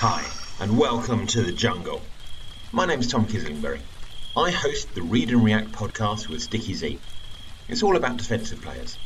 [0.00, 0.24] Hi,
[0.60, 2.00] and welcome to the jungle.
[2.70, 3.80] My name is Tom Kislingbury.
[4.36, 7.00] I host the Read and React podcast with Sticky Z.
[7.66, 8.96] It's all about defensive players.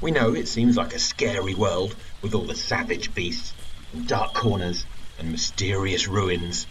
[0.00, 3.52] We know it seems like a scary world with all the savage beasts
[3.92, 4.86] and dark corners
[5.18, 6.66] and mysterious ruins.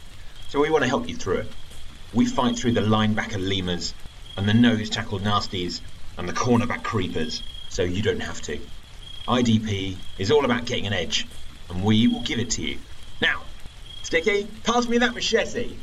[0.48, 1.52] So we want to help you through it.
[2.12, 3.94] We fight through the linebacker lemurs
[4.36, 5.80] and the nose tackle nasties
[6.18, 8.60] and the cornerback creepers so you don't have to.
[9.28, 11.28] IDP is all about getting an edge,
[11.70, 12.80] and we will give it to you.
[13.22, 13.44] Now,
[14.10, 15.76] Sticky, pass me that machete.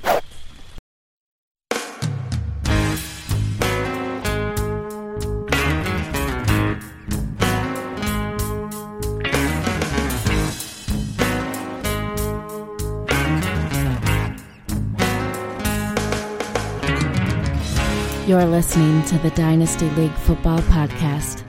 [18.27, 21.43] You're listening to the Dynasty League Football Podcast,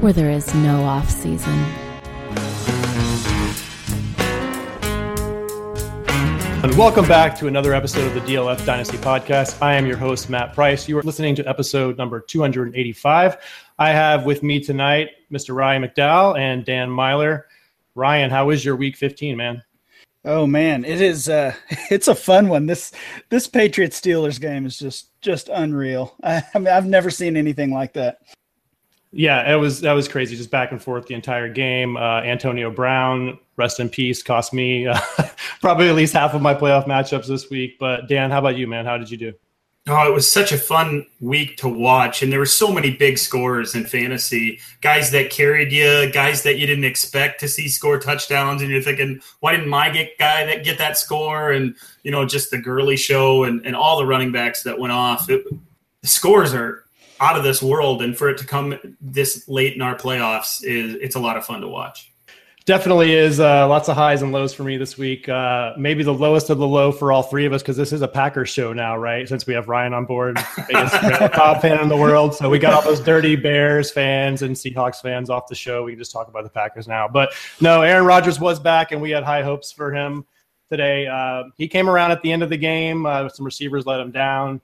[0.00, 1.79] where there is no off season.
[6.62, 9.62] And welcome back to another episode of the DLF Dynasty Podcast.
[9.62, 10.86] I am your host, Matt Price.
[10.90, 13.38] You are listening to episode number 285.
[13.78, 15.56] I have with me tonight Mr.
[15.56, 17.44] Ryan McDowell and Dan Meylor.
[17.94, 19.62] Ryan, how is your week 15, man?
[20.22, 21.54] Oh man, it is uh
[21.90, 22.66] it's a fun one.
[22.66, 22.92] This
[23.30, 26.14] this Patriots Steelers game is just just unreal.
[26.22, 28.18] I, I mean I've never seen anything like that.
[29.12, 31.96] Yeah, it was that was crazy, just back and forth the entire game.
[31.96, 34.98] Uh, Antonio Brown, rest in peace, cost me uh,
[35.60, 37.78] probably at least half of my playoff matchups this week.
[37.80, 38.84] But Dan, how about you, man?
[38.84, 39.32] How did you do?
[39.88, 43.18] Oh, it was such a fun week to watch, and there were so many big
[43.18, 44.60] scores in fantasy.
[44.82, 48.82] Guys that carried you, guys that you didn't expect to see score touchdowns, and you're
[48.82, 51.50] thinking, why didn't my get guy that get that score?
[51.50, 54.92] And you know, just the Gurley show and, and all the running backs that went
[54.92, 55.28] off.
[55.28, 55.44] It,
[56.02, 56.84] the scores are
[57.20, 60.94] out of this world, and for it to come this late in our playoffs is
[61.00, 62.10] it's a lot of fun to watch
[62.70, 65.28] definitely is uh, lots of highs and lows for me this week.
[65.28, 68.00] Uh, maybe the lowest of the low for all three of us because this is
[68.00, 69.28] a Packers show now, right?
[69.28, 70.38] Since we have Ryan on board,
[70.68, 70.94] biggest
[71.34, 72.32] top fan in the world.
[72.32, 75.82] So we got all those dirty Bears fans and Seahawks fans off the show.
[75.82, 77.08] We can just talk about the Packers now.
[77.08, 80.24] But no, Aaron Rodgers was back, and we had high hopes for him
[80.70, 81.08] today.
[81.08, 83.04] Uh, he came around at the end of the game.
[83.04, 84.60] Uh, some receivers let him down.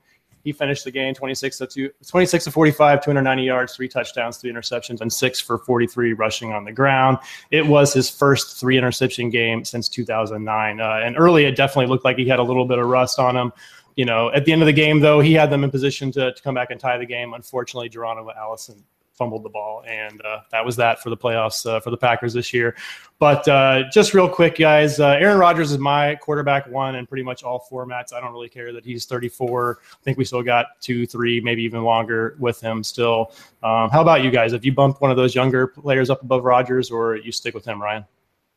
[0.47, 4.53] He finished the game 26 to, two, 26 to 45, 290 yards, three touchdowns, three
[4.53, 7.19] interceptions, and six for 43 rushing on the ground.
[7.51, 10.81] It was his first three interception game since 2009.
[10.81, 13.37] Uh, and early, it definitely looked like he had a little bit of rust on
[13.37, 13.53] him.
[13.97, 16.33] You know, at the end of the game, though, he had them in position to,
[16.33, 17.35] to come back and tie the game.
[17.35, 18.85] Unfortunately, Geronimo Allison
[19.17, 22.33] fumbled the ball, and uh, that was that for the playoffs uh, for the Packers
[22.33, 22.77] this year.
[23.19, 27.23] But uh, just real quick, guys, uh, Aaron Rodgers is my quarterback one in pretty
[27.23, 28.13] much all formats.
[28.13, 29.79] I don't really care that he's 34.
[29.81, 33.33] I think we still got two, three, maybe even longer with him still.
[33.63, 34.53] Um, how about you guys?
[34.53, 37.65] Have you bumped one of those younger players up above Rodgers, or you stick with
[37.65, 38.05] him, Ryan?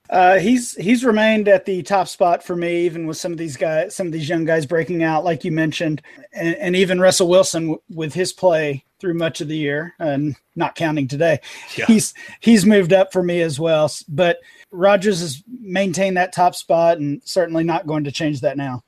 [0.09, 3.55] Uh, he's he's remained at the top spot for me, even with some of these
[3.55, 6.01] guys, some of these young guys breaking out, like you mentioned,
[6.33, 10.35] and, and even Russell Wilson w- with his play through much of the year, and
[10.55, 11.39] not counting today,
[11.77, 11.85] yeah.
[11.85, 13.91] he's he's moved up for me as well.
[14.07, 14.39] But
[14.71, 18.83] Rodgers has maintained that top spot, and certainly not going to change that now.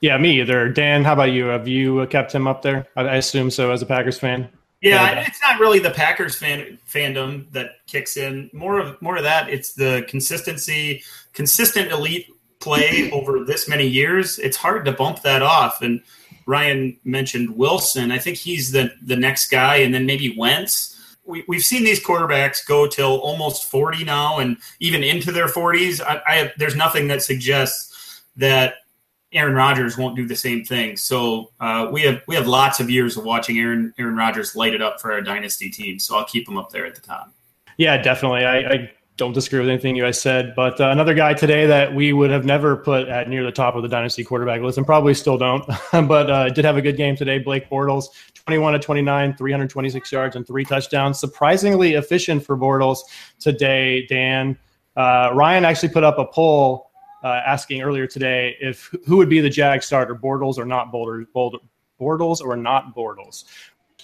[0.00, 0.68] Yeah, me either.
[0.68, 1.46] Dan, how about you?
[1.46, 2.86] Have you uh, kept him up there?
[2.96, 4.48] I assume so, as a Packers fan.
[4.82, 8.50] Yeah, it's not really the Packers fan fandom that kicks in.
[8.52, 9.48] More of more of that.
[9.48, 12.26] It's the consistency, consistent elite
[12.60, 14.38] play over this many years.
[14.38, 15.80] It's hard to bump that off.
[15.80, 16.02] And
[16.46, 18.12] Ryan mentioned Wilson.
[18.12, 20.90] I think he's the the next guy, and then maybe Wentz.
[21.26, 26.02] We, we've seen these quarterbacks go till almost 40 now and even into their 40s.
[26.02, 28.74] I, I there's nothing that suggests that
[29.32, 30.96] Aaron Rodgers won't do the same thing.
[30.96, 34.74] So uh, we have we have lots of years of watching Aaron Aaron Rodgers light
[34.74, 35.98] it up for our dynasty team.
[35.98, 37.32] So I'll keep him up there at the top.
[37.76, 38.44] Yeah, definitely.
[38.44, 40.54] I, I don't disagree with anything you guys said.
[40.56, 43.76] But uh, another guy today that we would have never put at near the top
[43.76, 46.96] of the dynasty quarterback list, and probably still don't, but uh, did have a good
[46.96, 47.38] game today.
[47.38, 51.20] Blake Bortles, 21 to 29, 326 yards and three touchdowns.
[51.20, 52.98] Surprisingly efficient for Bortles
[53.38, 54.06] today.
[54.06, 54.58] Dan
[54.96, 56.90] uh, Ryan actually put up a poll
[57.22, 61.58] uh, asking earlier today if who would be the Jag starter, Bortles or not Bortles,
[62.00, 63.44] Bortles or not Bortles.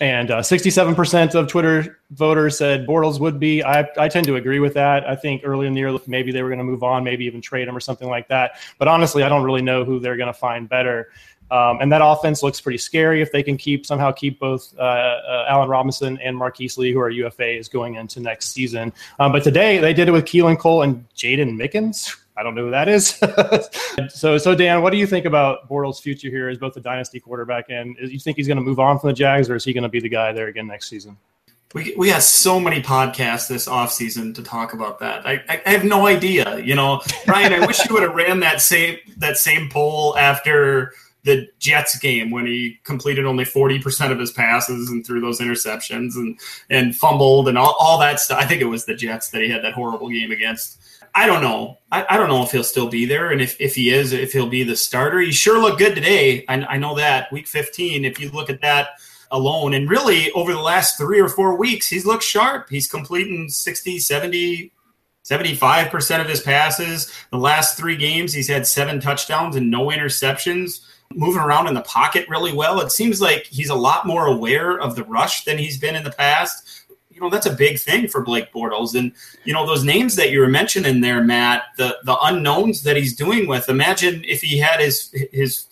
[0.01, 3.63] And uh, 67% of Twitter voters said Bortles would be.
[3.63, 5.07] I, I tend to agree with that.
[5.07, 7.43] I think early in the year, maybe they were going to move on, maybe even
[7.43, 8.53] trade him or something like that.
[8.79, 11.11] But honestly, I don't really know who they're going to find better.
[11.51, 14.83] Um, and that offense looks pretty scary if they can keep somehow keep both uh,
[14.83, 18.93] uh, Allen Robinson and Marquise Lee, who are UFAs, going into next season.
[19.19, 22.17] Um, but today they did it with Keelan Cole and Jaydon Mickens.
[22.41, 23.21] I don't know who that is.
[24.15, 27.21] so, so Dan, what do you think about Bortles' future here as both a dynasty
[27.21, 29.65] quarterback and do you think he's going to move on from the Jags, or is
[29.65, 31.17] he going to be the guy there again next season?
[31.75, 35.27] we, we had so many podcasts this offseason to talk about that.
[35.27, 36.59] I, I, I have no idea.
[36.59, 40.95] You know, Ryan, I wish you would have ran that same that same poll after
[41.23, 46.15] the Jets game when he completed only 40% of his passes and threw those interceptions
[46.15, 46.39] and,
[46.71, 48.41] and fumbled and all, all that stuff.
[48.41, 50.81] I think it was the Jets that he had that horrible game against.
[51.15, 51.79] I don't know.
[51.93, 53.33] I, I don't know if he'll still be there.
[53.33, 55.21] And if, if he is, if he'll be the starter.
[55.21, 56.45] He sure looked good today.
[56.49, 57.31] I, I know that.
[57.33, 58.91] Week 15, if you look at that
[59.31, 62.69] alone, and really over the last three or four weeks, he's looked sharp.
[62.71, 64.73] He's completing 60, 70,
[65.25, 67.13] 75% of his passes.
[67.31, 70.81] The last three games, he's had seven touchdowns and no interceptions
[71.15, 72.81] moving around in the pocket really well.
[72.81, 76.05] It seems like he's a lot more aware of the rush than he's been in
[76.05, 76.85] the past.
[77.11, 78.95] You know, that's a big thing for Blake Bortles.
[78.95, 79.13] And,
[79.45, 83.17] you know, those names that you were mentioning there, Matt, the the unknowns that he's
[83.17, 83.69] doing with.
[83.69, 85.67] Imagine if he had his his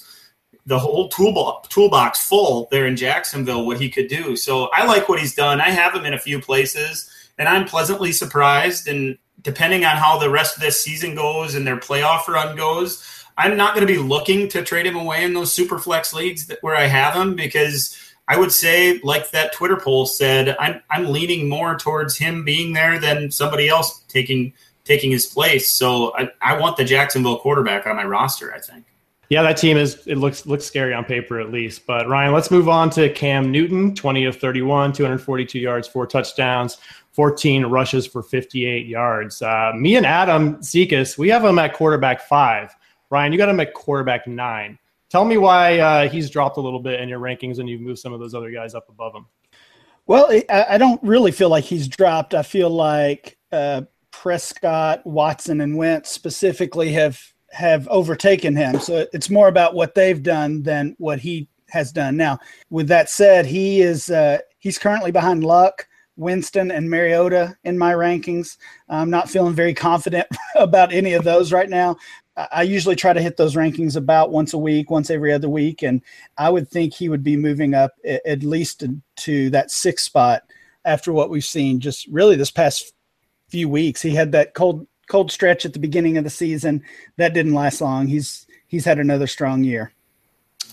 [0.66, 4.36] the whole toolbox toolbox full there in Jacksonville, what he could do.
[4.36, 5.60] So I like what he's done.
[5.60, 8.86] I have him in a few places, and I'm pleasantly surprised.
[8.86, 13.17] And depending on how the rest of this season goes and their playoff run goes,
[13.38, 16.48] I'm not going to be looking to trade him away in those super flex leagues
[16.48, 17.96] that, where I have him because
[18.26, 22.74] I would say, like that Twitter poll said, I'm I'm leaning more towards him being
[22.74, 24.52] there than somebody else taking
[24.84, 25.70] taking his place.
[25.70, 28.52] So I, I want the Jacksonville quarterback on my roster.
[28.52, 28.84] I think.
[29.30, 31.86] Yeah, that team is it looks looks scary on paper at least.
[31.86, 36.78] But Ryan, let's move on to Cam Newton, 20 of 31, 242 yards, four touchdowns,
[37.12, 39.42] 14 rushes for 58 yards.
[39.42, 42.74] Uh, me and Adam Zekas, we have him at quarterback five.
[43.10, 44.78] Ryan, you got him at quarterback nine.
[45.10, 47.98] Tell me why uh, he's dropped a little bit in your rankings and you've moved
[47.98, 49.26] some of those other guys up above him.
[50.06, 52.34] Well, I don't really feel like he's dropped.
[52.34, 57.20] I feel like uh, Prescott, Watson, and Wentz specifically have
[57.50, 58.80] have overtaken him.
[58.80, 62.16] So it's more about what they've done than what he has done.
[62.16, 62.38] Now,
[62.70, 65.86] with that said, he is uh, he's currently behind Luck,
[66.18, 68.58] Winston, and Mariota in my rankings.
[68.88, 70.26] I'm not feeling very confident
[70.56, 71.96] about any of those right now.
[72.52, 75.82] I usually try to hit those rankings about once a week, once every other week,
[75.82, 76.02] and
[76.36, 78.84] I would think he would be moving up at least
[79.16, 80.42] to that sixth spot
[80.84, 82.92] after what we've seen just really this past
[83.48, 84.02] few weeks.
[84.02, 86.82] He had that cold cold stretch at the beginning of the season
[87.16, 88.06] that didn't last long.
[88.06, 89.92] He's he's had another strong year.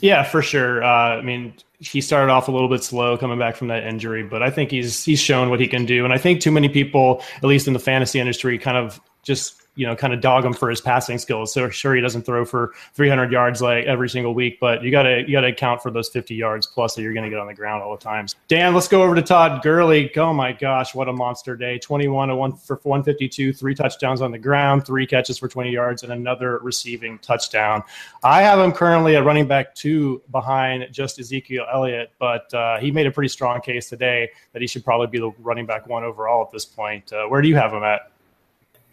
[0.02, 0.84] Yeah, for sure.
[0.84, 1.54] Uh, I mean,
[1.86, 4.72] he started off a little bit slow coming back from that injury, but I think
[4.72, 6.04] he's he's shown what he can do.
[6.04, 9.56] And I think too many people, at least in the fantasy industry, kind of just
[9.76, 11.54] you know kind of dog him for his passing skills.
[11.54, 15.04] So sure he doesn't throw for 300 yards like every single week, but you got
[15.04, 17.48] to you got to account for those 50 yards plus that you're to get on
[17.48, 18.26] the ground all the time.
[18.48, 20.16] Dan, let's go over to Todd Gurley.
[20.18, 21.78] Oh my gosh, what a monster day!
[21.78, 26.04] 21 to one for 152, three touchdowns on the ground, three catches for 20 yards,
[26.04, 27.84] and another receiving touchdown.
[28.24, 32.92] I have him currently at running back two behind just Ezekiel Elliott, but uh, he
[32.92, 36.04] made a pretty strong case today that he should probably be the running back one
[36.04, 37.12] overall at this point.
[37.12, 38.12] Uh, where do you have him at?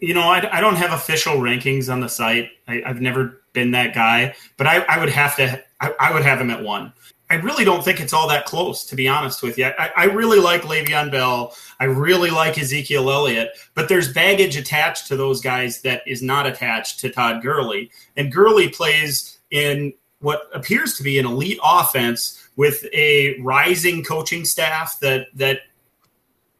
[0.03, 2.49] You know, I, I don't have official rankings on the site.
[2.67, 5.63] I, have never been that guy, but I, I would have to.
[5.79, 6.91] I, I, would have him at one.
[7.29, 9.67] I really don't think it's all that close, to be honest with you.
[9.67, 11.55] I, I really like Le'Veon Bell.
[11.79, 16.47] I really like Ezekiel Elliott, but there's baggage attached to those guys that is not
[16.47, 17.89] attached to Todd Gurley.
[18.17, 24.43] And Gurley plays in what appears to be an elite offense with a rising coaching
[24.43, 25.61] staff that that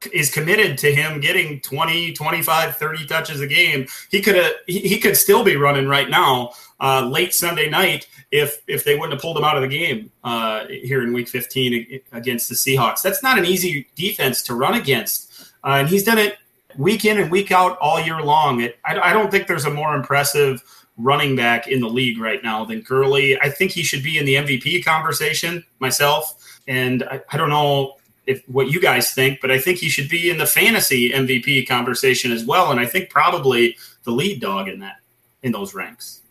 [0.08, 4.80] is committed to him getting 20 25 30 touches a game he could have he,
[4.80, 9.14] he, could still be running right now uh, late sunday night if if they wouldn't
[9.14, 13.02] have pulled him out of the game uh, here in week 15 against the seahawks
[13.02, 15.32] that's not an easy defense to run against
[15.64, 16.38] uh, and he's done it
[16.78, 19.72] week in and week out all year long it, I, I don't think there's a
[19.72, 20.64] more impressive
[20.98, 23.40] running back in the league right now than Gurley.
[23.40, 26.62] I think he should be in the MVP conversation myself.
[26.68, 27.96] And I, I don't know
[28.26, 31.68] if what you guys think, but I think he should be in the fantasy MVP
[31.68, 32.72] conversation as well.
[32.72, 34.98] And I think probably the lead dog in that
[35.42, 36.22] in those ranks.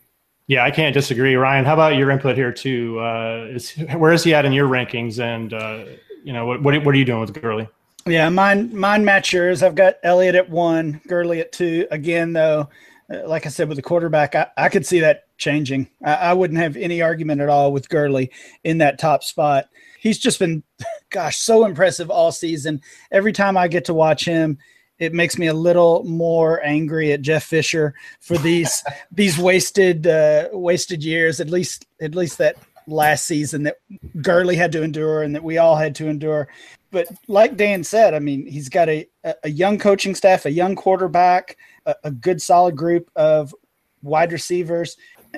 [0.47, 1.65] Yeah, I can't disagree, Ryan.
[1.65, 2.99] How about your input here too?
[2.99, 5.21] Uh, is where is he at in your rankings?
[5.21, 5.85] And uh,
[6.25, 7.69] you know, what, what, what are you doing with Gurley?
[8.07, 9.63] Yeah, mine mine match yours.
[9.63, 11.87] I've got Elliott at one, Gurley at two.
[11.91, 12.69] Again, though,
[13.13, 15.89] uh, like I said with the quarterback, I, I could see that changing.
[16.05, 18.33] I, I wouldn't have any argument at all with Gurley
[18.65, 19.69] in that top spot
[20.02, 20.64] he's just been,
[21.11, 22.82] gosh, so impressive all season.
[23.12, 24.59] Every time I get to watch him,
[24.99, 28.82] it makes me a little more angry at Jeff Fisher for these
[29.12, 31.40] these wasted uh, wasted years.
[31.40, 32.56] At least at least that
[32.88, 33.76] last season that
[34.21, 36.49] Gurley had to endure and that we all had to endure.
[36.90, 39.09] But like Dan said, I mean, he's got a
[39.42, 41.56] a young coaching staff, a young quarterback,
[41.87, 43.54] a, a good solid group of
[44.02, 44.97] wide receivers.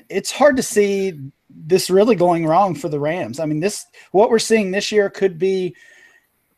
[0.09, 1.21] It's hard to see
[1.55, 3.41] this really going wrong for the Rams.
[3.41, 5.75] I mean, this what we're seeing this year could be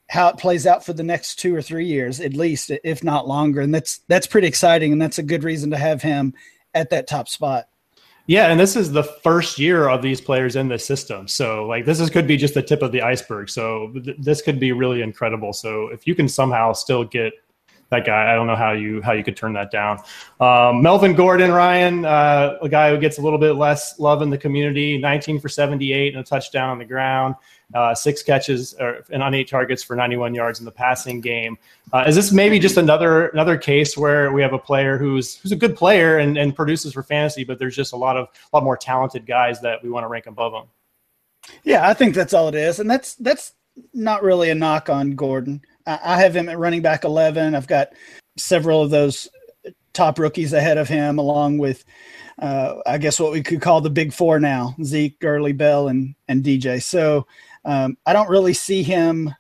[0.09, 3.26] how it plays out for the next two or three years, at least, if not
[3.26, 3.61] longer.
[3.61, 6.35] And that's that's pretty exciting, and that's a good reason to have him
[6.75, 7.69] at that top spot.
[8.29, 11.29] Yeah, and this is the first year of these players in the system.
[11.29, 13.49] So, like, this is, could be just the tip of the iceberg.
[13.49, 15.53] So, th- this could be really incredible.
[15.53, 17.35] So, if you can somehow still get
[17.90, 20.02] that guy, I don't know how you how you could turn that down.
[20.40, 24.31] Um, Melvin Gordon, Ryan, uh, a guy who gets a little bit less love in
[24.31, 27.35] the community, 19 for 78 and a touchdown on the ground
[27.75, 31.59] uh, six catches or, and on eight targets for 91 yards in the passing game.
[31.93, 35.52] Uh, is this maybe just another another case where we have a player who's who's
[35.52, 38.57] a good player and, and produces for fantasy, but there's just a lot of a
[38.57, 40.69] lot more talented guys that we want to rank above him?
[41.64, 43.52] Yeah, I think that's all it is, and that's that's
[43.93, 45.62] not really a knock on Gordon.
[45.87, 47.55] I, have him at running back 11.
[47.55, 47.90] I've got
[48.37, 49.28] several of those
[49.93, 51.85] top rookies ahead of him, along with
[52.38, 56.14] uh, I guess what we could call the big four now: Zeke, Gurley, Bell, and
[56.28, 56.83] and DJ.
[56.83, 57.26] So
[57.64, 59.35] um, I don't really see him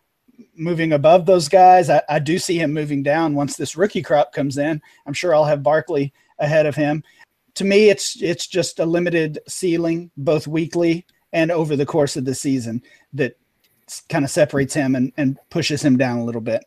[0.56, 1.90] moving above those guys.
[1.90, 4.80] I, I, do see him moving down once this rookie crop comes in.
[5.06, 7.04] I'm sure I'll have Barkley ahead of him.
[7.56, 12.24] To me, it's it's just a limited ceiling, both weekly and over the course of
[12.24, 13.36] the season, that
[14.08, 16.64] kind of separates him and, and pushes him down a little bit.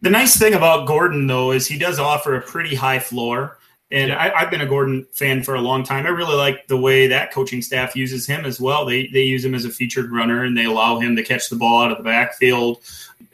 [0.00, 3.58] The nice thing about Gordon, though, is he does offer a pretty high floor.
[3.92, 6.06] And I, have been a Gordon fan for a long time.
[6.06, 8.86] I really like the way that coaching staff uses him as well.
[8.86, 11.56] They they use him as a featured runner and they allow him to catch the
[11.56, 12.80] ball out of the backfield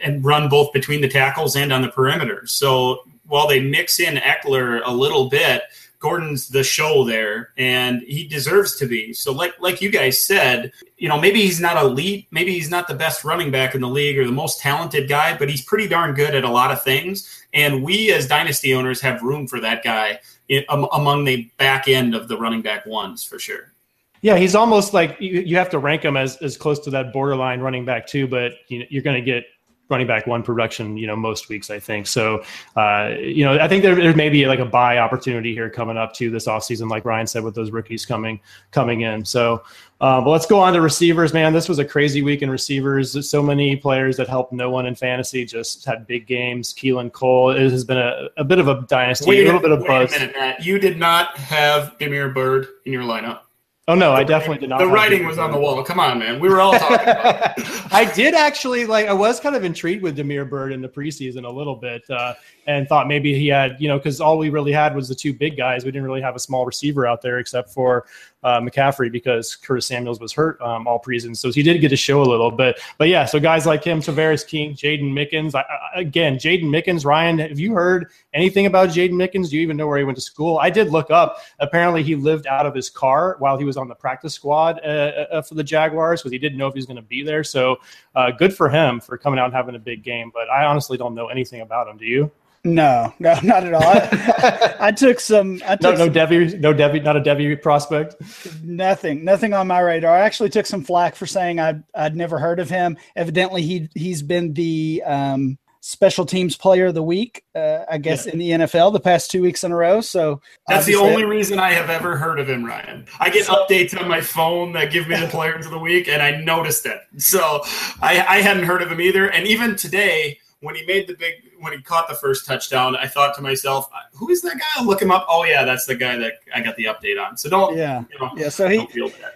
[0.03, 2.45] and run both between the tackles and on the perimeter.
[2.47, 5.63] So while they mix in Ekeler a little bit,
[6.01, 9.13] Gordon's the show there, and he deserves to be.
[9.13, 12.89] So, like like you guys said, you know, maybe he's not elite, maybe he's not
[12.89, 15.89] the best running back in the league or the most talented guy, but he's pretty
[15.89, 17.45] darn good at a lot of things.
[17.53, 21.89] And we as dynasty owners have room for that guy in, um, among the back
[21.89, 23.73] end of the running back ones for sure.
[24.21, 27.13] Yeah, he's almost like you, you have to rank him as, as close to that
[27.13, 29.45] borderline running back too, but you you're going to get
[29.89, 32.07] running back one production, you know, most weeks, I think.
[32.07, 32.45] So,
[32.77, 35.97] uh, you know, I think there, there may be like a buy opportunity here coming
[35.97, 38.41] up to this offseason, like Ryan said, with those rookies coming,
[38.71, 39.25] coming in.
[39.25, 39.63] So,
[40.01, 41.53] uh, but let's go on to receivers, man.
[41.53, 43.29] This was a crazy week in receivers.
[43.29, 46.73] So many players that helped no one in fantasy just had big games.
[46.75, 49.73] Keelan Cole, it has been a, a bit of a dynasty, wait, a little bit
[49.73, 50.15] of buzz.
[50.15, 50.65] A minute, Matt.
[50.65, 53.41] You did not have Damiere Byrd in your lineup.
[53.89, 54.81] Oh no, I definitely did not.
[54.81, 55.83] The writing was on the wall.
[55.83, 56.39] Come on, man.
[56.41, 57.65] We were all talking about it.
[57.91, 59.07] I did actually like.
[59.07, 62.35] I was kind of intrigued with Damiere Byrd in the preseason a little bit, uh,
[62.67, 65.33] and thought maybe he had, you know, because all we really had was the two
[65.33, 65.87] big guys.
[65.87, 68.05] We didn't really have a small receiver out there except for
[68.43, 71.37] uh, McCaffrey because Curtis Samuels was hurt um, all preseason.
[71.37, 72.81] So he did get to show a little bit.
[72.97, 75.55] But yeah, so guys like him, Tavarres King, Jaydon Mickens.
[75.55, 77.05] I, I, again, Jaydon Mickens.
[77.05, 79.51] Ryan, have you heard anything about Jaydon Mickens?
[79.51, 80.59] Do you even know where he went to school?
[80.59, 81.39] I did look up.
[81.59, 85.27] Apparently, he lived out of his car while he was on the practice squad uh,
[85.31, 87.43] uh, for the Jaguars because he didn't know if he was going to be there.
[87.43, 87.79] So
[88.15, 90.31] uh, good for him for coming out and having a big game.
[90.33, 91.97] But I honestly don't know anything about him.
[91.97, 92.31] Do you?
[92.65, 93.83] No, no, not at all.
[93.83, 95.63] I, I took some.
[95.67, 98.17] I took no, no Devy, no Devy, not a Devy prospect.
[98.63, 100.17] Nothing, nothing on my radar.
[100.17, 102.97] I actually took some flack for saying I'd I'd never heard of him.
[103.17, 108.27] Evidently, he he's been the um, special teams player of the week, uh, I guess,
[108.27, 108.33] yeah.
[108.33, 110.01] in the NFL the past two weeks in a row.
[110.01, 113.07] So that's the only reason I have ever heard of him, Ryan.
[113.21, 116.09] I get so, updates on my phone that give me the players of the week,
[116.09, 117.01] and I noticed it.
[117.17, 117.63] So
[118.03, 119.31] I, I hadn't heard of him either.
[119.31, 123.07] And even today, when he made the big when he caught the first touchdown, I
[123.07, 125.27] thought to myself, "Who is that guy?" I'll look him up.
[125.29, 127.37] Oh yeah, that's the guy that I got the update on.
[127.37, 128.49] So don't yeah you know, yeah.
[128.49, 128.87] So he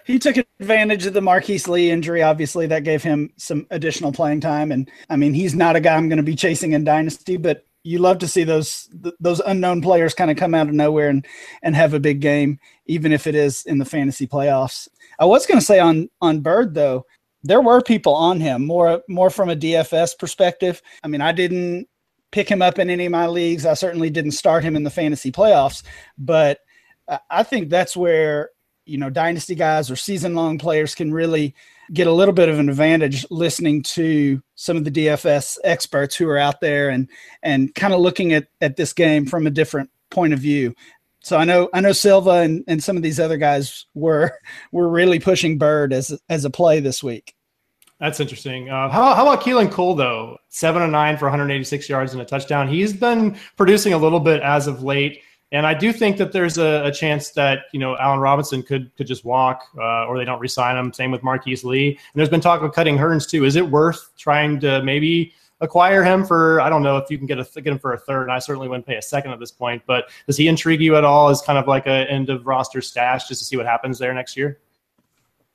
[0.05, 2.21] he took advantage of the Marquise Lee injury.
[2.21, 4.71] Obviously, that gave him some additional playing time.
[4.71, 7.65] And I mean, he's not a guy I'm going to be chasing in dynasty, but
[7.83, 8.89] you love to see those
[9.19, 11.25] those unknown players kind of come out of nowhere and
[11.61, 14.89] and have a big game, even if it is in the fantasy playoffs.
[15.19, 17.05] I was going to say on on Byrd though
[17.43, 20.81] there were people on him more more from a DFS perspective.
[21.03, 21.87] I mean, I didn't
[22.31, 23.65] pick him up in any of my leagues.
[23.65, 25.83] I certainly didn't start him in the fantasy playoffs,
[26.17, 26.59] but
[27.29, 28.49] I think that's where
[28.85, 31.55] you know dynasty guys or season long players can really
[31.91, 36.27] get a little bit of an advantage listening to some of the DFS experts who
[36.29, 37.09] are out there and
[37.41, 40.73] and kind of looking at at this game from a different point of view.
[41.23, 44.37] So I know I know Silva and, and some of these other guys were
[44.71, 47.33] were really pushing Byrd as as a play this week.
[47.99, 48.69] That's interesting.
[48.69, 50.37] Uh, how, how about Keelan Cole though?
[50.49, 52.67] Seven and nine for 186 yards and a touchdown.
[52.67, 55.21] He's been producing a little bit as of late,
[55.53, 58.93] and I do think that there's a, a chance that you know Allen Robinson could
[58.97, 60.91] could just walk, uh, or they don't resign him.
[60.91, 61.91] Same with Marquise Lee.
[61.91, 63.45] And there's been talk of cutting Hurns too.
[63.45, 65.31] Is it worth trying to maybe
[65.63, 67.97] acquire him for I don't know if you can get a get him for a
[67.97, 68.23] third.
[68.23, 69.81] And I certainly wouldn't pay a second at this point.
[69.87, 72.81] But does he intrigue you at all as kind of like a end of roster
[72.81, 74.59] stash just to see what happens there next year?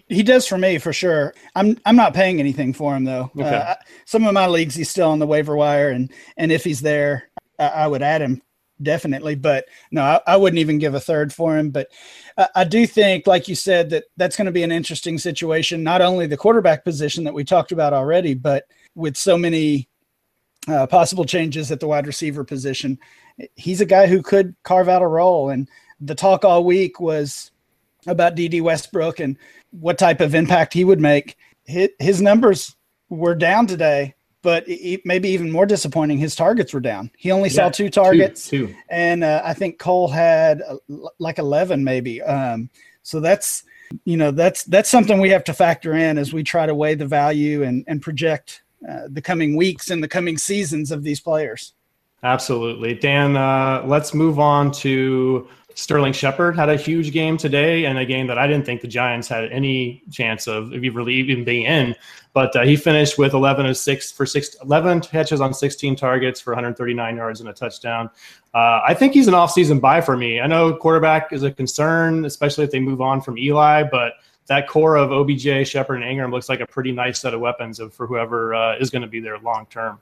[0.08, 1.34] He does for me for sure.
[1.54, 3.30] I'm I'm not paying anything for him though.
[3.38, 3.56] Okay.
[3.56, 6.80] Uh, some of my leagues he's still on the waiver wire, and and if he's
[6.80, 8.42] there, I, I would add him
[8.82, 9.34] definitely.
[9.34, 11.70] But no, I, I, wouldn't even give a third for him.
[11.70, 11.88] But
[12.36, 15.82] I, I do think, like you said, that that's going to be an interesting situation.
[15.82, 19.88] Not only the quarterback position that we talked about already, but with so many
[20.66, 22.98] uh, possible changes at the wide receiver position,
[23.54, 25.50] he's a guy who could carve out a role.
[25.50, 25.68] And
[26.00, 27.50] the talk all week was
[28.06, 29.36] about Dede Westbrook and
[29.70, 31.36] what type of impact he would make.
[31.64, 32.74] His, numbers
[33.10, 34.66] were down today, but
[35.04, 37.10] maybe even more disappointing, his targets were down.
[37.18, 38.74] He only yeah, saw two targets, two, two.
[38.88, 40.76] and uh, I think Cole had uh,
[41.18, 42.22] like eleven, maybe.
[42.22, 42.70] Um,
[43.02, 43.64] so that's
[44.04, 46.94] you know that's that's something we have to factor in as we try to weigh
[46.94, 51.20] the value and and project uh, the coming weeks and the coming seasons of these
[51.20, 51.72] players.
[52.22, 53.36] Absolutely, Dan.
[53.36, 58.26] Uh, let's move on to Sterling Shepard had a huge game today and a game
[58.26, 61.94] that I didn't think the Giants had any chance of, really even being in.
[62.32, 66.40] But uh, he finished with 11 of six for six, 11 catches on 16 targets
[66.40, 68.10] for 139 yards and a touchdown.
[68.52, 70.40] Uh, I think he's an offseason buy for me.
[70.40, 74.14] I know quarterback is a concern, especially if they move on from Eli, but
[74.48, 77.80] that core of OBJ, Shepard, and Ingram looks like a pretty nice set of weapons
[77.92, 80.00] for whoever uh, is going to be there long term.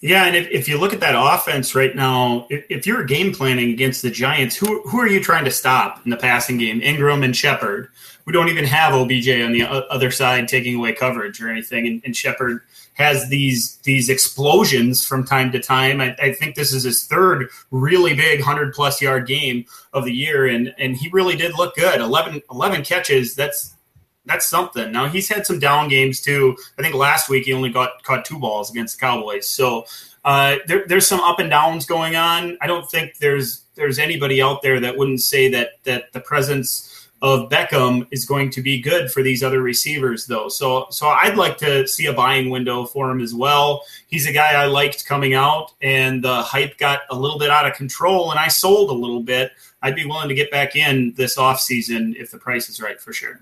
[0.00, 3.32] Yeah, and if, if you look at that offense right now, if, if, you're game
[3.32, 6.82] planning against the Giants, who who are you trying to stop in the passing game?
[6.82, 7.88] Ingram and Shepard.
[8.26, 12.02] We don't even have OBJ on the other side taking away coverage or anything, and,
[12.04, 12.62] and Shepard
[12.94, 16.00] has these these explosions from time to time.
[16.00, 20.12] I, I, think this is his third really big hundred plus yard game of the
[20.12, 22.00] year, and and he really did look good.
[22.00, 23.34] 11, 11 catches.
[23.34, 23.74] That's
[24.26, 24.90] that's something.
[24.90, 26.56] Now he's had some down games too.
[26.78, 29.48] I think last week he only got caught two balls against the Cowboys.
[29.48, 29.86] So
[30.24, 32.56] uh, there, there's some up and downs going on.
[32.60, 36.90] I don't think there's there's anybody out there that wouldn't say that that the presence
[37.22, 40.48] of Beckham is going to be good for these other receivers though.
[40.48, 43.82] So so I'd like to see a buying window for him as well.
[44.06, 47.66] He's a guy I liked coming out and the hype got a little bit out
[47.66, 49.52] of control and I sold a little bit.
[49.82, 53.12] I'd be willing to get back in this offseason if the price is right for
[53.12, 53.40] sure.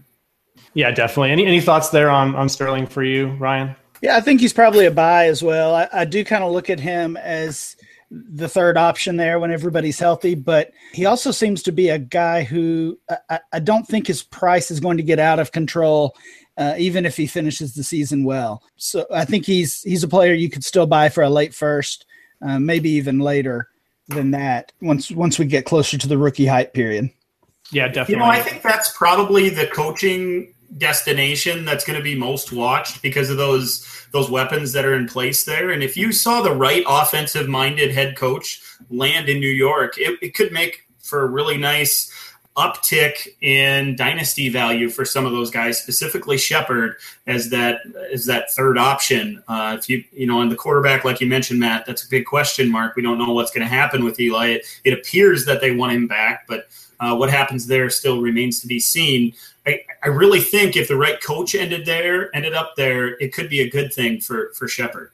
[0.74, 1.30] Yeah, definitely.
[1.30, 3.76] Any any thoughts there on on Sterling for you, Ryan?
[4.00, 5.74] Yeah, I think he's probably a buy as well.
[5.74, 7.76] I, I do kind of look at him as
[8.10, 12.42] the third option there when everybody's healthy, but he also seems to be a guy
[12.42, 12.98] who
[13.30, 16.16] I, I don't think his price is going to get out of control,
[16.56, 18.62] uh, even if he finishes the season well.
[18.76, 22.04] So I think he's he's a player you could still buy for a late first,
[22.42, 23.68] uh, maybe even later
[24.08, 24.72] than that.
[24.82, 27.10] Once once we get closer to the rookie hype period.
[27.70, 28.14] Yeah, definitely.
[28.14, 33.02] You know, I think that's probably the coaching destination that's going to be most watched
[33.02, 35.70] because of those those weapons that are in place there.
[35.70, 40.18] And if you saw the right offensive minded head coach land in New York, it,
[40.20, 42.12] it could make for a really nice
[42.56, 47.80] uptick in dynasty value for some of those guys, specifically Shepard as that
[48.12, 49.42] as that third option.
[49.48, 52.26] Uh, if you you know, on the quarterback, like you mentioned, Matt, that's a big
[52.26, 52.96] question mark.
[52.96, 54.48] We don't know what's going to happen with Eli.
[54.48, 56.66] It, it appears that they want him back, but
[57.02, 59.34] uh, what happens there still remains to be seen.
[59.66, 63.50] I, I really think if the right coach ended there, ended up there, it could
[63.50, 65.10] be a good thing for for Shepard.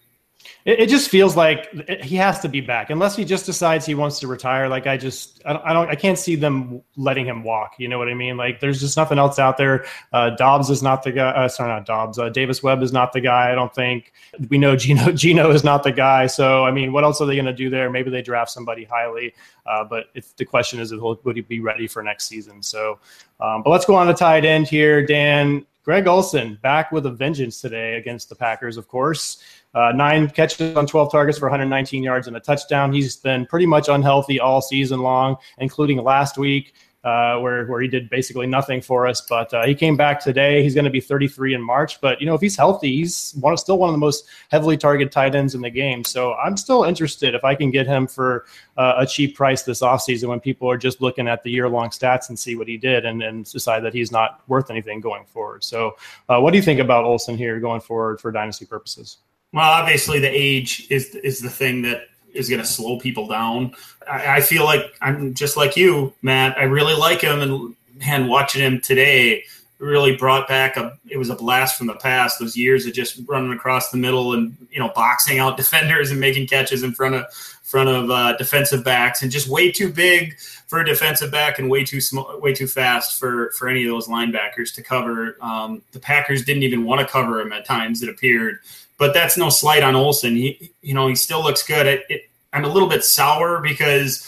[0.65, 1.69] It, it, just feels like
[2.03, 4.69] he has to be back unless he just decides he wants to retire.
[4.69, 7.75] Like I just, I don't, I, don't, I can't see them letting him walk.
[7.79, 8.37] You know what I mean?
[8.37, 9.87] Like there's just nothing else out there.
[10.13, 11.31] Uh, Dobbs is not the guy.
[11.31, 12.19] Uh, sorry, not Dobbs.
[12.19, 13.51] Uh, Davis Webb is not the guy.
[13.51, 14.13] I don't think
[14.49, 15.13] we know Geno.
[15.13, 16.27] Geno is not the guy.
[16.27, 17.91] So I mean, what else are they going to do there?
[17.91, 19.35] Maybe they draft somebody highly.
[19.65, 22.63] Uh, but if the question is, would he be ready for next season?
[22.63, 22.99] So,
[23.41, 25.67] um, but let's go on to tight end here, Dan.
[25.89, 29.43] Greg Olsen back with a vengeance today against the Packers, of course.
[29.73, 32.93] Uh, nine catches on 12 targets for 119 yards and a touchdown.
[32.93, 36.75] He's been pretty much unhealthy all season long, including last week.
[37.05, 39.21] Uh, where where he did basically nothing for us.
[39.21, 40.65] But uh, he came back today.
[40.65, 42.01] He's going to be 33 in March.
[42.01, 45.13] But you know, if he's healthy, he's one, still one of the most heavily targeted
[45.13, 46.03] tight ends in the game.
[46.03, 49.81] So I'm still interested if I can get him for uh, a cheap price this
[49.81, 52.77] offseason when people are just looking at the year long stats and see what he
[52.77, 55.63] did and, and decide that he's not worth anything going forward.
[55.63, 55.97] So
[56.29, 59.19] uh, what do you think about Olsen here going forward for dynasty purposes?
[59.53, 63.75] Well, obviously the age is is the thing that is going to slow people down.
[64.11, 66.57] I, I, feel like I'm just like you, Matt.
[66.59, 69.45] I really like him, and man, watching him today
[69.79, 70.97] really brought back a.
[71.09, 72.39] It was a blast from the past.
[72.39, 76.21] Those years of just running across the middle and you know boxing out defenders and
[76.21, 77.27] making catches in front of
[77.63, 80.39] front of uh, defensive backs, and just way too big
[80.69, 83.91] for a defensive back and way too small, way too fast for for any of
[83.91, 85.37] those linebackers to cover.
[85.41, 88.03] Um, the Packers didn't even want to cover him at times.
[88.03, 88.61] It appeared
[88.99, 90.37] but that's no slight on Olsen.
[90.37, 91.87] He, you know, he still looks good.
[91.87, 94.27] It, it, I'm a little bit sour because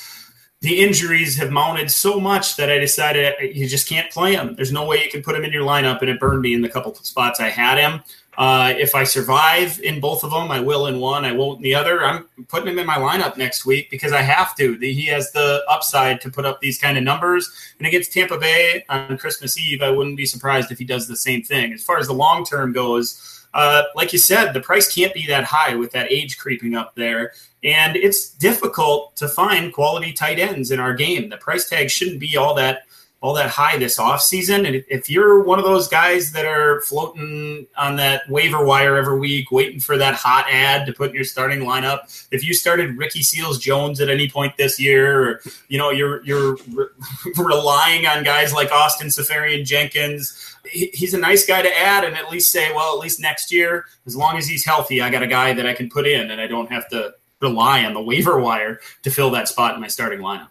[0.60, 4.54] the injuries have mounted so much that I decided you just can't play him.
[4.54, 6.60] There's no way you can put him in your lineup, and it burned me in
[6.60, 8.02] the couple spots I had him.
[8.38, 11.62] Uh, if I survive in both of them, I will in one, I won't in
[11.62, 12.02] the other.
[12.02, 14.78] I'm putting him in my lineup next week because I have to.
[14.78, 17.50] He has the upside to put up these kind of numbers.
[17.78, 21.16] And against Tampa Bay on Christmas Eve, I wouldn't be surprised if he does the
[21.16, 21.72] same thing.
[21.72, 25.26] As far as the long term goes, uh, like you said, the price can't be
[25.26, 27.32] that high with that age creeping up there.
[27.62, 31.28] And it's difficult to find quality tight ends in our game.
[31.28, 32.82] The price tag shouldn't be all that
[33.22, 34.66] all that high this offseason.
[34.66, 39.18] And if you're one of those guys that are floating on that waiver wire every
[39.18, 42.96] week, waiting for that hot ad to put in your starting lineup, if you started
[42.96, 46.86] Ricky Seals Jones at any point this year, or you know you're you're re-
[47.36, 52.30] relying on guys like Austin Seferian Jenkins, he's a nice guy to add and at
[52.30, 55.26] least say, well, at least next year, as long as he's healthy, I got a
[55.26, 58.38] guy that I can put in, and I don't have to rely on the waiver
[58.40, 60.48] wire to fill that spot in my starting lineup.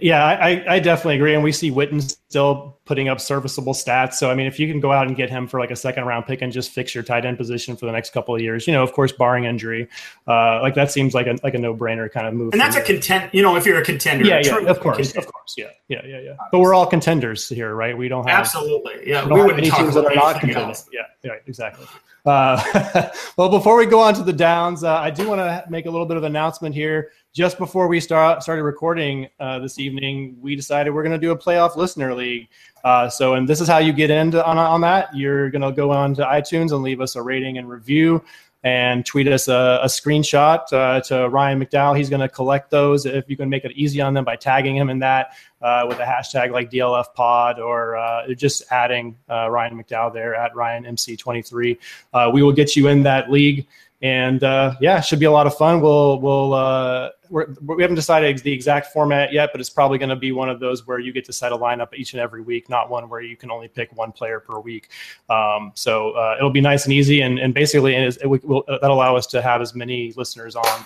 [0.00, 1.34] Yeah, I, I definitely agree.
[1.34, 4.14] And we see Witten still putting up serviceable stats.
[4.14, 6.04] So, I mean, if you can go out and get him for like a second
[6.04, 8.66] round pick and just fix your tight end position for the next couple of years,
[8.66, 9.88] you know, of course, barring injury,
[10.26, 12.52] uh, like that seems like a, like a no brainer kind of move.
[12.52, 14.24] And that's a content, you know, if you're a contender.
[14.24, 15.18] Yeah, yeah, of course, contender.
[15.20, 15.54] of course.
[15.56, 16.36] Yeah, yeah, yeah, yeah.
[16.50, 17.96] But we're all contenders here, right?
[17.96, 18.40] We don't have.
[18.40, 19.08] Absolutely.
[19.08, 19.26] Yeah.
[19.26, 20.86] We, we wouldn't that are not contenders.
[20.92, 21.86] Yeah, yeah, exactly.
[22.24, 25.86] Uh, well, before we go on to the downs, uh, I do want to make
[25.86, 29.78] a little bit of an announcement here just before we start started recording uh, this
[29.78, 32.48] evening, we decided we're going to do a playoff listener league.
[32.82, 35.14] Uh, so, and this is how you get into on, on that.
[35.14, 38.24] You're going to go on to iTunes and leave us a rating and review,
[38.64, 41.96] and tweet us a, a screenshot uh, to Ryan McDowell.
[41.96, 44.76] He's going to collect those if you can make it easy on them by tagging
[44.76, 49.48] him in that uh, with a hashtag like DLF Pod or uh, just adding uh,
[49.48, 51.78] Ryan McDowell there at Ryan MC23.
[52.32, 53.64] we will get you in that league
[54.02, 55.80] and yeah, it should be a lot of fun.
[55.80, 60.08] We'll we'll we're, we have not decided the exact format yet, but it's probably going
[60.08, 62.42] to be one of those where you get to set a lineup each and every
[62.42, 64.88] week, not one where you can only pick one player per week.
[65.28, 69.16] Um, so uh, it'll be nice and easy, and and basically it, will that allow
[69.16, 70.84] us to have as many listeners on.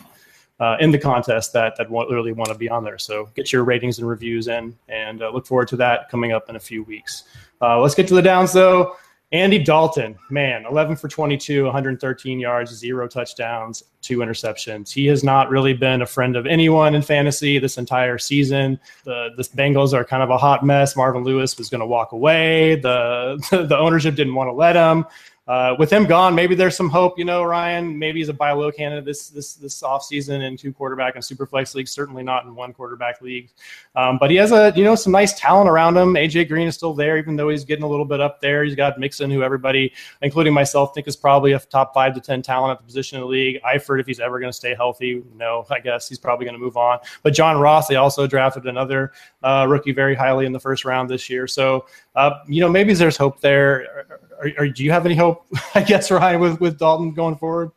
[0.60, 2.98] Uh, in the contest that that want, literally want to be on there.
[2.98, 6.48] So get your ratings and reviews in, and uh, look forward to that coming up
[6.48, 7.24] in a few weeks.
[7.60, 8.96] Uh, let's get to the downs though.
[9.32, 14.92] Andy Dalton, man, 11 for 22, 113 yards, zero touchdowns, two interceptions.
[14.92, 18.78] He has not really been a friend of anyone in fantasy this entire season.
[19.04, 20.96] The the Bengals are kind of a hot mess.
[20.96, 22.76] Marvin Lewis was going to walk away.
[22.76, 25.06] The the ownership didn't want to let him
[25.52, 27.18] uh, with him gone, maybe there's some hope.
[27.18, 30.72] You know, Ryan, maybe he's a buy low candidate this this this offseason in two
[30.72, 31.90] quarterback and super flex leagues.
[31.90, 33.50] Certainly not in one quarterback league.
[33.94, 36.14] Um, but he has a you know some nice talent around him.
[36.14, 38.64] AJ Green is still there, even though he's getting a little bit up there.
[38.64, 42.40] He's got Mixon, who everybody, including myself, think is probably a top five to ten
[42.40, 43.60] talent at the position in the league.
[43.60, 46.64] Eifert, if he's ever going to stay healthy, no, I guess he's probably going to
[46.64, 46.98] move on.
[47.22, 49.12] But John Ross, they also drafted another
[49.42, 51.46] uh, rookie very highly in the first round this year.
[51.46, 51.84] So
[52.14, 54.06] uh, you know maybe there's hope there
[54.42, 55.46] are, are, do you have any hope?
[55.74, 57.70] I guess Ryan with with Dalton going forward.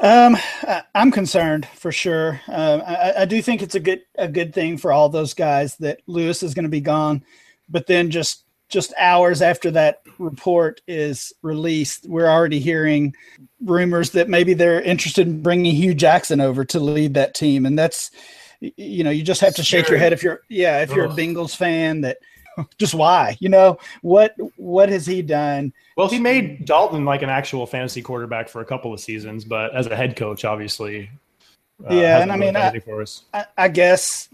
[0.00, 0.36] Um,
[0.94, 2.40] I'm concerned for sure.
[2.48, 5.76] Uh, I, I, do think it's a good a good thing for all those guys
[5.76, 7.22] that Lewis is going to be gone,
[7.68, 13.14] but then just just hours after that report is released, we're already hearing
[13.60, 17.78] rumors that maybe they're interested in bringing Hue Jackson over to lead that team, and
[17.78, 18.10] that's
[18.60, 21.08] you know you just have to shake your head if you're yeah if you're a
[21.08, 22.18] Bengals fan that
[22.78, 23.36] just why?
[23.40, 24.34] You know what?
[24.56, 25.72] What has he done?
[25.96, 29.74] Well, he made Dalton like an actual fantasy quarterback for a couple of seasons, but
[29.74, 31.10] as a head coach, obviously.
[31.88, 32.72] Uh, yeah, and I mean, I,
[33.32, 34.28] I, I, guess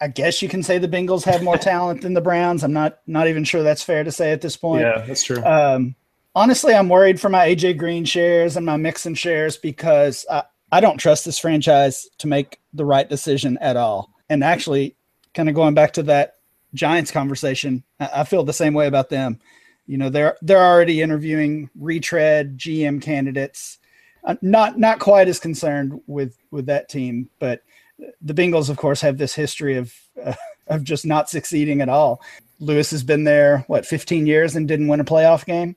[0.00, 2.64] I guess you can say the Bengals have more talent than the Browns.
[2.64, 4.82] I'm not not even sure that's fair to say at this point.
[4.82, 5.44] Yeah, that's true.
[5.44, 5.94] Um,
[6.34, 10.80] honestly, I'm worried for my AJ Green shares and my Mixon shares because I, I
[10.80, 14.10] don't trust this franchise to make the right decision at all.
[14.28, 14.96] And actually,
[15.34, 16.37] kind of going back to that
[16.74, 19.40] Giants conversation, I feel the same way about them.
[19.86, 23.78] You know, they're they're already interviewing retread GM candidates.
[24.24, 27.62] Uh, not not quite as concerned with with that team, but
[28.20, 30.34] the Bengals, of course, have this history of uh,
[30.66, 32.20] of just not succeeding at all.
[32.60, 35.76] Lewis has been there what 15 years and didn't win a playoff game.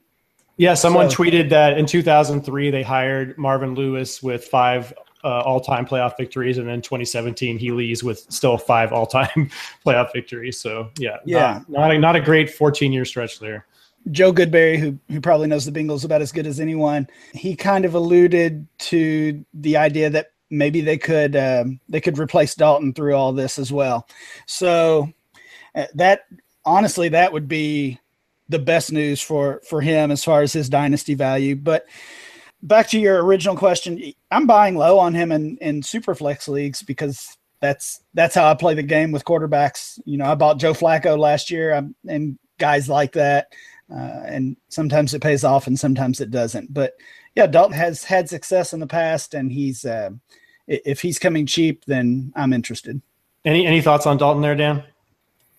[0.58, 4.94] Yeah, someone so, tweeted that in 2003 they hired Marvin Lewis with five
[5.24, 9.50] uh, all-time playoff victories, and then 2017 he leads with still five all-time
[9.86, 10.60] playoff victories.
[10.60, 13.66] So yeah, yeah, not, not a, not a great 14-year stretch there.
[14.10, 17.86] Joe Goodberry, who who probably knows the Bengals about as good as anyone, he kind
[17.86, 23.16] of alluded to the idea that maybe they could um, they could replace Dalton through
[23.16, 24.08] all this as well.
[24.48, 25.12] So
[25.76, 26.22] uh, that
[26.66, 28.00] honestly, that would be
[28.50, 31.56] the best news for for him as far as his dynasty value.
[31.56, 31.86] But
[32.64, 36.82] back to your original question, I'm buying low on him in in super flex leagues
[36.82, 40.00] because that's that's how I play the game with quarterbacks.
[40.06, 43.54] You know, I bought Joe Flacco last year, and guys like that.
[43.92, 46.74] Uh, and sometimes it pays off, and sometimes it doesn't.
[46.74, 46.94] But
[47.36, 50.12] yeah, Dalton has had success in the past, and he's uh,
[50.68, 53.02] if he's coming cheap, then I'm interested.
[53.44, 54.84] Any any thoughts on Dalton there, Dan?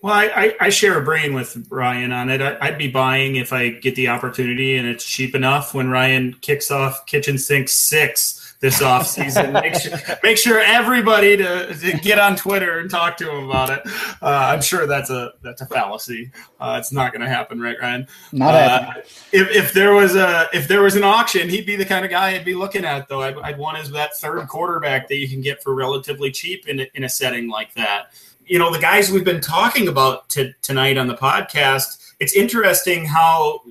[0.03, 2.43] Well, I, I, share a brain with Ryan on it.
[2.43, 6.35] I, would be buying if I get the opportunity and it's cheap enough when Ryan
[6.41, 9.53] kicks off Kitchen Sink 6 this off season.
[9.53, 13.71] make, sure, make sure everybody to, to, get on Twitter and talk to him about
[13.71, 13.83] it.
[14.23, 16.31] Uh, I'm sure that's a that's a fallacy.
[16.59, 18.07] Uh, it's not going to happen, right, Ryan?
[18.31, 18.93] Not uh,
[19.33, 22.11] if, if there was a if there was an auction, he'd be the kind of
[22.11, 23.09] guy I'd be looking at.
[23.09, 26.69] Though I'd, I'd want is that third quarterback that you can get for relatively cheap
[26.69, 28.13] in in a setting like that.
[28.53, 32.13] You know, the guys we've been talking about t- tonight on the podcast.
[32.21, 33.63] It's interesting how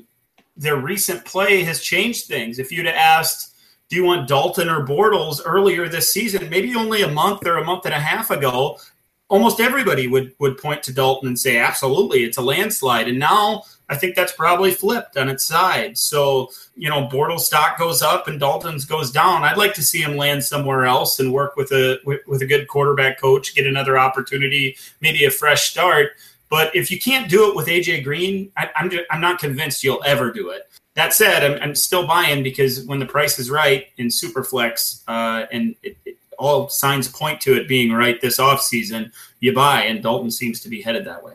[0.57, 2.57] their recent play has changed things.
[2.57, 3.55] If you'd asked
[3.89, 6.49] do you want Dalton or Bortles earlier this season?
[6.49, 8.79] Maybe only a month or a month and a half ago,
[9.27, 13.07] almost everybody would would point to Dalton and say, absolutely, it's a landslide.
[13.07, 13.61] And now
[13.91, 15.97] I think that's probably flipped on its side.
[15.97, 19.43] So, you know, Bortles stock goes up and Dalton's goes down.
[19.43, 22.45] I'd like to see him land somewhere else and work with a with, with a
[22.45, 26.11] good quarterback coach, get another opportunity, maybe a fresh start.
[26.49, 30.03] But if you can't do it with AJ Green, I, I'm, I'm not convinced you'll
[30.05, 30.71] ever do it.
[30.93, 35.47] That said, I'm, I'm still buying because when the price is right in Superflex, uh,
[35.51, 40.01] and it, it, all signs point to it being right this offseason, you buy, and
[40.01, 41.33] Dalton seems to be headed that way.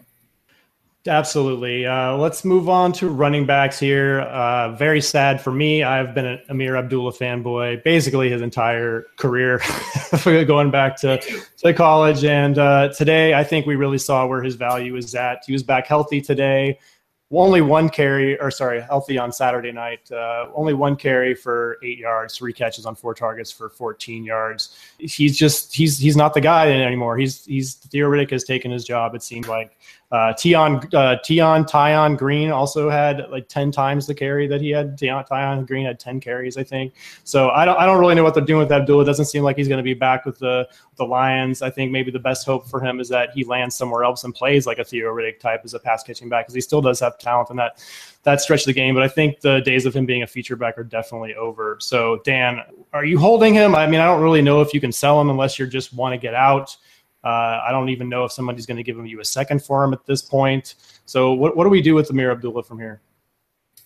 [1.09, 1.87] Absolutely.
[1.87, 4.21] Uh, let's move on to running backs here.
[4.21, 5.83] Uh, very sad for me.
[5.83, 9.61] I've been an Ameer Abdullah fanboy basically his entire career,
[10.25, 11.19] going back to,
[11.59, 12.25] to college.
[12.25, 15.43] And uh, today, I think we really saw where his value is at.
[15.47, 16.79] He was back healthy today
[17.33, 20.11] only one carry, or sorry, healthy on Saturday night.
[20.11, 24.77] Uh, only one carry for eight yards, three catches on four targets for 14 yards.
[24.99, 27.17] He's just he's he's not the guy anymore.
[27.17, 29.15] He's he's Theo Riddick has taken his job.
[29.15, 29.77] It seems like
[30.13, 34.71] uh, Tion uh, Tion Tion Green also had like ten times the carry that he
[34.71, 34.99] had.
[34.99, 36.95] Tion Green had ten carries, I think.
[37.25, 39.03] So I don't I don't really know what they're doing with Abdullah.
[39.03, 41.61] It doesn't seem like he's going to be back with the the Lions.
[41.61, 44.33] I think maybe the best hope for him is that he lands somewhere else and
[44.33, 47.01] plays like a Theo Riddick type as a pass catching back because he still does
[47.01, 47.83] have talent in that
[48.23, 48.95] that stretch of the game.
[48.95, 51.79] But I think the days of him being a feature back are definitely over.
[51.81, 53.75] So Dan, are you holding him?
[53.75, 56.13] I mean, I don't really know if you can sell him unless you just want
[56.13, 56.77] to get out.
[57.27, 59.83] Uh, I don't even know if somebody's going to give him you a second for
[59.83, 60.77] him at this point.
[61.07, 63.01] So what, what do we do with Ameer Abdullah from here?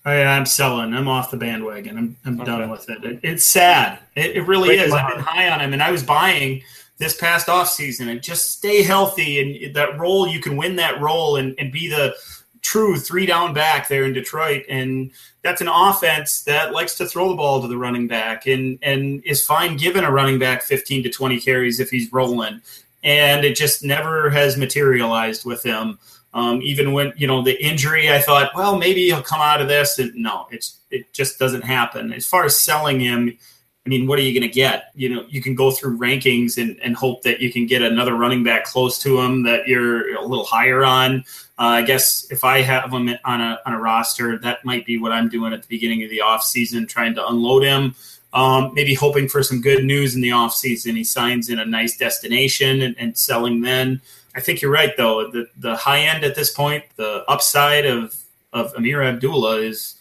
[0.05, 0.93] I, am selling.
[0.93, 1.97] I'm off the bandwagon.
[1.97, 2.45] I'm, I'm okay.
[2.45, 3.03] done with it.
[3.03, 3.21] it.
[3.23, 4.01] It's sad.
[4.15, 4.93] It, it really is.
[4.93, 6.63] I've been high on him, and I was buying
[6.99, 8.11] this past off season.
[8.11, 11.89] And just stay healthy, and that role you can win that role and, and be
[11.89, 12.15] the
[12.61, 14.67] true three down back there in Detroit.
[14.69, 18.79] And that's an offense that likes to throw the ball to the running back and
[18.83, 22.61] and is fine giving a running back 15 to 20 carries if he's rolling
[23.03, 25.99] and it just never has materialized with him.
[26.33, 29.69] Um, even when you know the injury, I thought, well, maybe he'll come out of
[29.69, 29.99] this.
[29.99, 32.13] And no, it's it just doesn't happen.
[32.13, 33.37] As far as selling him,
[33.85, 34.93] I mean, what are you going to get?
[34.95, 38.15] You know, you can go through rankings and, and hope that you can get another
[38.15, 41.25] running back close to him that you're a little higher on.
[41.59, 44.99] Uh, I guess if I have him on a on a roster, that might be
[44.99, 47.95] what I'm doing at the beginning of the offseason, trying to unload him.
[48.33, 50.97] Um, maybe hoping for some good news in the offseason.
[50.97, 54.01] He signs in a nice destination and, and, selling then.
[54.37, 55.29] I think you're right, though.
[55.33, 58.17] The, the high end at this point, the upside of,
[58.53, 59.97] of Ameer Abdullah is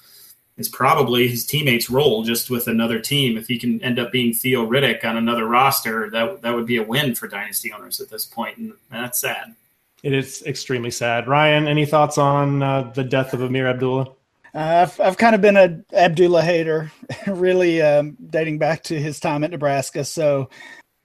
[0.60, 3.38] is probably his teammates' role just with another team.
[3.38, 6.78] If he can end up being Theo Riddick on another roster, that that would be
[6.78, 9.56] a win for dynasty owners at this point, and that's sad.
[10.04, 11.28] It is extremely sad.
[11.28, 14.12] Ryan, any thoughts on uh, the death of Ameer Abdullah?
[14.54, 16.92] Uh, I've, I've kind of been a Abdullah hater,
[17.28, 20.04] really um, dating back to his time at Nebraska.
[20.04, 20.50] So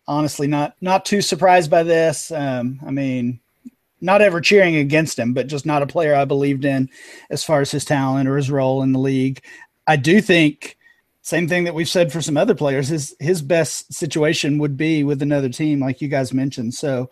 [0.07, 2.31] honestly, not not too surprised by this.
[2.31, 3.41] Um, I mean,
[4.01, 6.91] not ever cheering against him, but just not a player I believed in
[7.31, 9.43] as far as his talent or his role in the league.
[9.87, 10.77] I do think
[11.23, 12.89] same thing that we've said for some other players.
[12.89, 16.75] His his best situation would be with another team, like you guys mentioned.
[16.75, 17.11] So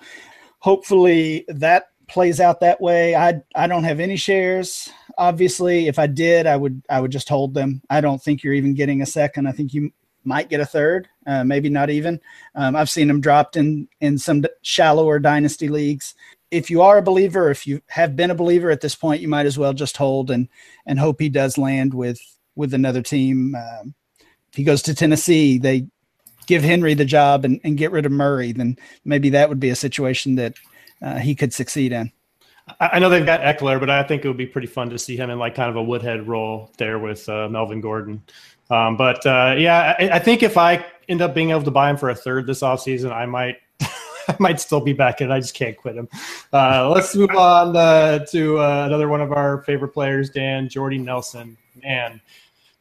[0.58, 3.14] hopefully that plays out that way.
[3.14, 4.90] I I don't have any shares.
[5.18, 7.82] Obviously, if I did, I would I would just hold them.
[7.90, 9.46] I don't think you're even getting a second.
[9.46, 9.92] I think you
[10.24, 12.20] might get a third, uh, maybe not even.
[12.54, 16.14] Um, I've seen them dropped in in some shallower dynasty leagues.
[16.50, 19.28] If you are a believer, if you have been a believer at this point, you
[19.28, 20.48] might as well just hold and
[20.86, 22.20] and hope he does land with
[22.54, 23.54] with another team.
[23.54, 25.86] Um, if he goes to Tennessee, they
[26.46, 29.70] give Henry the job and, and get rid of Murray, then maybe that would be
[29.70, 30.54] a situation that
[31.00, 32.12] uh, he could succeed in.
[32.80, 35.16] I know they've got Ekeler, but I think it would be pretty fun to see
[35.16, 38.22] him in like kind of a Woodhead role there with uh, Melvin Gordon.
[38.70, 41.90] Um, but uh, yeah, I, I, think if I end up being able to buy
[41.90, 45.30] him for a third this offseason, I might I might still be back in.
[45.30, 46.08] I just can't quit him.
[46.52, 50.98] Uh, let's move on uh, to uh, another one of our favorite players, Dan Jordy
[50.98, 51.56] Nelson.
[51.82, 52.20] Man,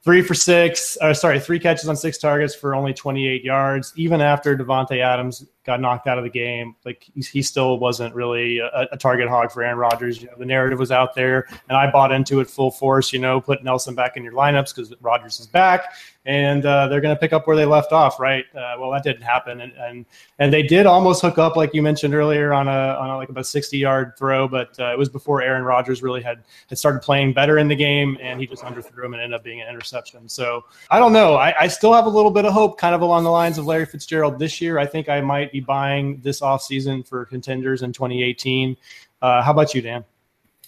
[0.03, 0.97] three for six.
[1.01, 3.91] Uh, sorry, three catches on six targets for only 28 yards.
[3.95, 8.13] Even after Davante Adams got knocked out of the game, like he, he still wasn't
[8.15, 10.21] really a, a, target hog for Aaron Rodgers.
[10.21, 13.13] You know, the narrative was out there, and I bought into it full force.
[13.13, 15.93] You know, put Nelson back in your lineups because Rodgers is back
[16.25, 18.45] and uh, they're going to pick up where they left off, right?
[18.55, 20.05] Uh, well, that didn't happen, and, and
[20.37, 23.29] and they did almost hook up, like you mentioned earlier, on a on a, like
[23.29, 27.01] about sixty yard throw, but uh, it was before Aaron Rodgers really had had started
[27.01, 29.67] playing better in the game, and he just underthrew him and ended up being an
[29.67, 30.29] interception.
[30.29, 31.35] So I don't know.
[31.35, 33.65] I, I still have a little bit of hope, kind of along the lines of
[33.65, 34.77] Larry Fitzgerald this year.
[34.77, 38.77] I think I might be buying this offseason for contenders in 2018.
[39.21, 40.03] Uh, how about you, Dan?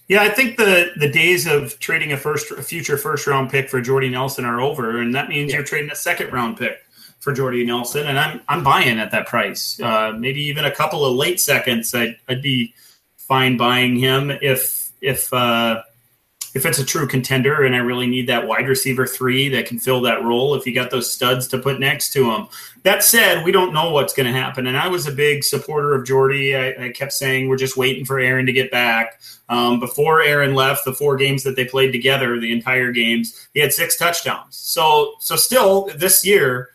[0.08, 3.70] Yeah, I think the the days of trading a first a future first round pick
[3.70, 5.58] for Jordy Nelson are over, and that means yeah.
[5.58, 6.84] you're trading a second round pick
[7.20, 9.80] for Jordy Nelson, and I'm I'm buying at that price.
[9.80, 12.74] Uh, maybe even a couple of late seconds, I'd, I'd be
[13.16, 15.84] fine buying him if if uh,
[16.54, 19.80] if it's a true contender and I really need that wide receiver three that can
[19.80, 22.48] fill that role, if you got those studs to put next to him.
[22.84, 24.68] That said, we don't know what's going to happen.
[24.68, 26.56] And I was a big supporter of Jordy.
[26.56, 29.22] I, I, kept saying we're just waiting for Aaron to get back.
[29.50, 33.60] Um, before Aaron left, the four games that they played together, the entire games, he
[33.60, 34.56] had six touchdowns.
[34.56, 36.70] So, so still this year,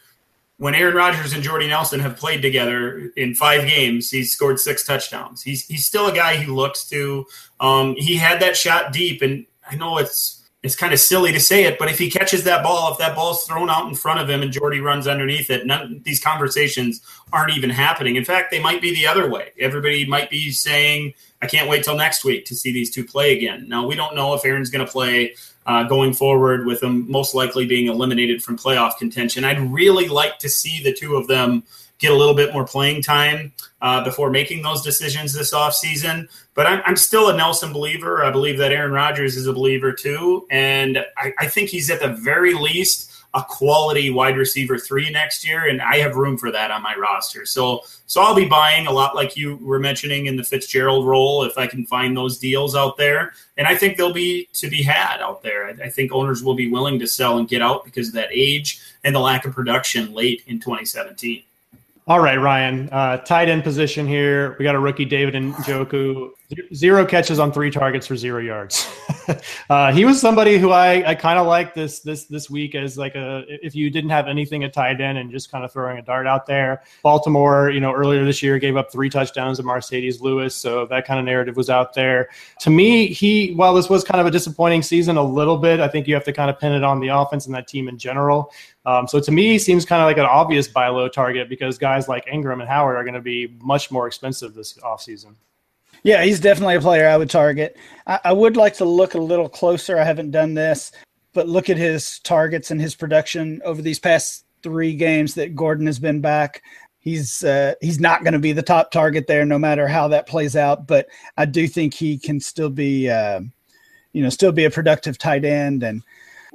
[0.58, 4.84] when Aaron Rodgers and Jordy Nelson have played together in five games, he's scored six
[4.84, 5.40] touchdowns.
[5.40, 7.26] He's he's still a guy he looks to.
[7.60, 11.38] Um, he had that shot deep, and I know it's it's kind of silly to
[11.38, 14.18] say it, but if he catches that ball, if that ball's thrown out in front
[14.18, 17.00] of him and Jordy runs underneath it, none these conversations
[17.32, 18.16] aren't even happening.
[18.16, 19.52] In fact, they might be the other way.
[19.60, 23.36] Everybody might be saying, "I can't wait till next week to see these two play
[23.36, 25.34] again." Now we don't know if Aaron's going to play
[25.66, 29.44] uh, going forward, with them most likely being eliminated from playoff contention.
[29.44, 31.62] I'd really like to see the two of them
[31.98, 36.28] get a little bit more playing time uh, before making those decisions this offseason.
[36.54, 38.24] But I'm, I'm, still a Nelson believer.
[38.24, 40.46] I believe that Aaron Rodgers is a believer too.
[40.50, 45.46] And I, I think he's at the very least a quality wide receiver three next
[45.46, 47.44] year, and I have room for that on my roster.
[47.44, 51.44] So, so I'll be buying a lot, like you were mentioning in the Fitzgerald role,
[51.44, 53.34] if I can find those deals out there.
[53.58, 55.66] And I think they'll be to be had out there.
[55.66, 58.30] I, I think owners will be willing to sell and get out because of that
[58.32, 61.42] age and the lack of production late in 2017.
[62.08, 62.88] All right, Ryan.
[62.90, 64.56] Uh, tight end position here.
[64.58, 66.30] We got a rookie, David Njoku.
[66.72, 68.90] Zero catches on three targets for zero yards.
[69.68, 72.96] uh, he was somebody who I, I kind of like this this this week as
[72.96, 75.98] like a if you didn't have anything at tight end and just kind of throwing
[75.98, 76.82] a dart out there.
[77.02, 81.06] Baltimore, you know, earlier this year gave up three touchdowns to Marcedes Lewis, so that
[81.06, 82.30] kind of narrative was out there.
[82.60, 85.88] To me, he while this was kind of a disappointing season a little bit, I
[85.88, 87.98] think you have to kind of pin it on the offense and that team in
[87.98, 88.50] general.
[88.88, 92.08] Um, so to me, seems kind of like an obvious buy low target because guys
[92.08, 95.34] like Ingram and Howard are going to be much more expensive this offseason.
[96.04, 97.76] Yeah, he's definitely a player I would target.
[98.06, 99.98] I, I, would like to look a little closer.
[99.98, 100.90] I haven't done this,
[101.34, 105.84] but look at his targets and his production over these past three games that Gordon
[105.84, 106.62] has been back.
[106.98, 110.26] He's uh, he's not going to be the top target there, no matter how that
[110.26, 110.86] plays out.
[110.86, 113.40] But I do think he can still be, uh,
[114.14, 116.02] you know, still be a productive tight end and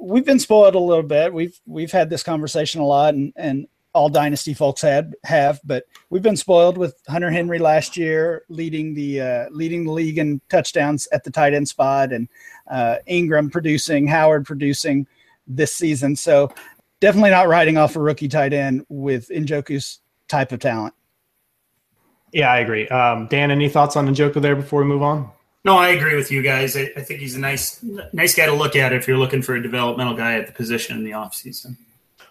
[0.04, 1.32] we've been spoiled a little bit.
[1.32, 5.84] We've we've had this conversation a lot, and and all dynasty folks had have, but
[6.10, 10.40] we've been spoiled with Hunter Henry last year leading the uh, leading the league in
[10.50, 12.28] touchdowns at the tight end spot, and
[12.70, 15.06] uh, Ingram producing, Howard producing
[15.46, 16.16] this season.
[16.16, 16.52] So
[17.00, 20.94] definitely not riding off a rookie tight end with Njoku's type of talent.
[22.32, 22.88] Yeah, I agree.
[22.88, 25.30] Um, Dan, any thoughts on Njoku there before we move on?
[25.64, 26.76] No, I agree with you guys.
[26.76, 29.54] I, I, think he's a nice, nice guy to look at if you're looking for
[29.54, 31.76] a developmental guy at the position in the offseason.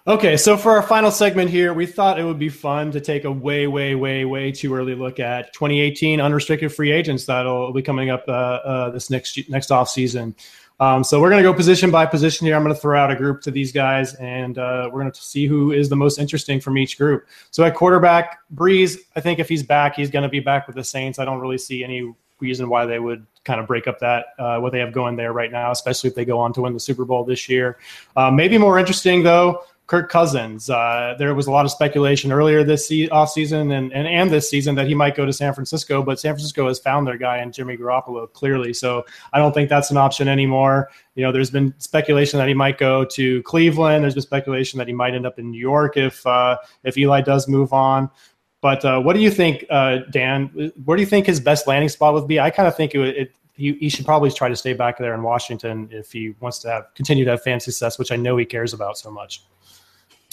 [0.05, 3.23] Okay, so for our final segment here, we thought it would be fun to take
[3.23, 7.81] a way, way, way, way too early look at 2018 unrestricted free agents that'll be
[7.81, 10.35] coming up uh, uh, this next next off season.
[10.79, 12.55] Um, so we're going to go position by position here.
[12.57, 15.21] I'm going to throw out a group to these guys, and uh, we're going to
[15.21, 17.25] see who is the most interesting from each group.
[17.51, 20.75] So at quarterback, Brees, I think if he's back, he's going to be back with
[20.75, 21.17] the Saints.
[21.17, 22.13] I don't really see any
[22.43, 25.33] reason why they would kind of break up that uh, what they have going there
[25.33, 27.77] right now, especially if they go on to win the Super Bowl this year.
[28.15, 29.63] Uh, maybe more interesting though.
[29.85, 30.69] Kirk Cousins.
[30.69, 34.49] Uh, there was a lot of speculation earlier this se- offseason and, and, and this
[34.49, 37.41] season that he might go to San Francisco, but San Francisco has found their guy
[37.41, 38.73] in Jimmy Garoppolo clearly.
[38.73, 40.89] So I don't think that's an option anymore.
[41.15, 44.03] You know, there's been speculation that he might go to Cleveland.
[44.03, 47.19] There's been speculation that he might end up in New York if uh, if Eli
[47.21, 48.09] does move on.
[48.63, 50.71] But uh, what do you think, uh, Dan?
[50.85, 52.39] Where do you think his best landing spot would be?
[52.39, 55.13] I kind of think it, it he, he, should probably try to stay back there
[55.13, 58.37] in Washington if he wants to have continue to have fan success, which I know
[58.37, 59.43] he cares about so much.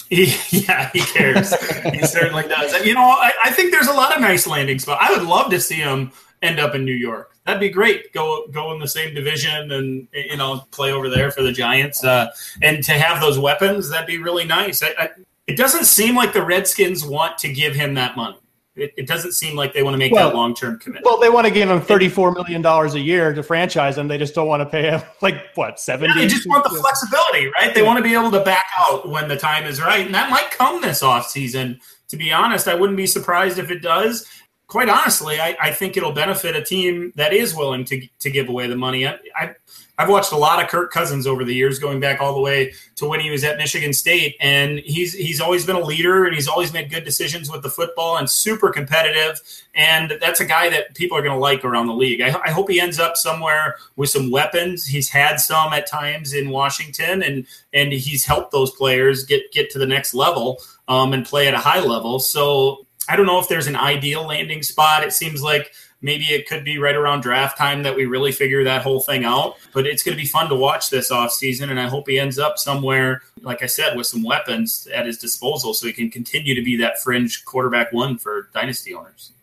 [0.09, 1.53] He, yeah, he cares.
[1.91, 2.85] he certainly does.
[2.85, 5.05] You know, I, I, think there's a lot of nice landing spots.
[5.05, 7.35] I would love to see him end up in New York.
[7.45, 8.13] That'd be great.
[8.13, 12.01] Go go in the same division and you know play over there for the Giants.
[12.01, 14.81] Uh, and to have those weapons, that'd be really nice.
[14.81, 15.09] I, I,
[15.47, 18.37] it doesn't seem like the Redskins want to give him that money.
[18.75, 21.05] It, it doesn't seem like they want to make well, that long term commitment.
[21.05, 24.07] Well, they want to give him thirty four million dollars a year to franchise him.
[24.07, 26.13] They just don't want to pay him like what seventy.
[26.13, 27.75] Yeah, they just want the flexibility, right?
[27.75, 30.29] They want to be able to back out when the time is right, and that
[30.29, 31.81] might come this off season.
[32.07, 34.25] To be honest, I wouldn't be surprised if it does.
[34.71, 38.47] Quite honestly, I, I think it'll benefit a team that is willing to to give
[38.47, 39.05] away the money.
[39.05, 39.55] I, I
[39.97, 42.71] I've watched a lot of Kirk Cousins over the years, going back all the way
[42.95, 46.33] to when he was at Michigan State, and he's he's always been a leader and
[46.33, 49.41] he's always made good decisions with the football and super competitive.
[49.75, 52.21] And that's a guy that people are going to like around the league.
[52.21, 54.85] I, I, hope he ends up somewhere with some weapons.
[54.85, 59.69] He's had some at times in Washington, and and he's helped those players get get
[59.71, 62.19] to the next level um, and play at a high level.
[62.19, 65.03] So I don't know if there's an ideal landing spot.
[65.03, 68.63] It seems like maybe it could be right around draft time that we really figure
[68.63, 69.57] that whole thing out.
[69.73, 72.39] But it's going to be fun to watch this offseason, and I hope he ends
[72.39, 76.55] up somewhere, like I said, with some weapons at his disposal so he can continue
[76.55, 79.33] to be that fringe quarterback one for dynasty owners.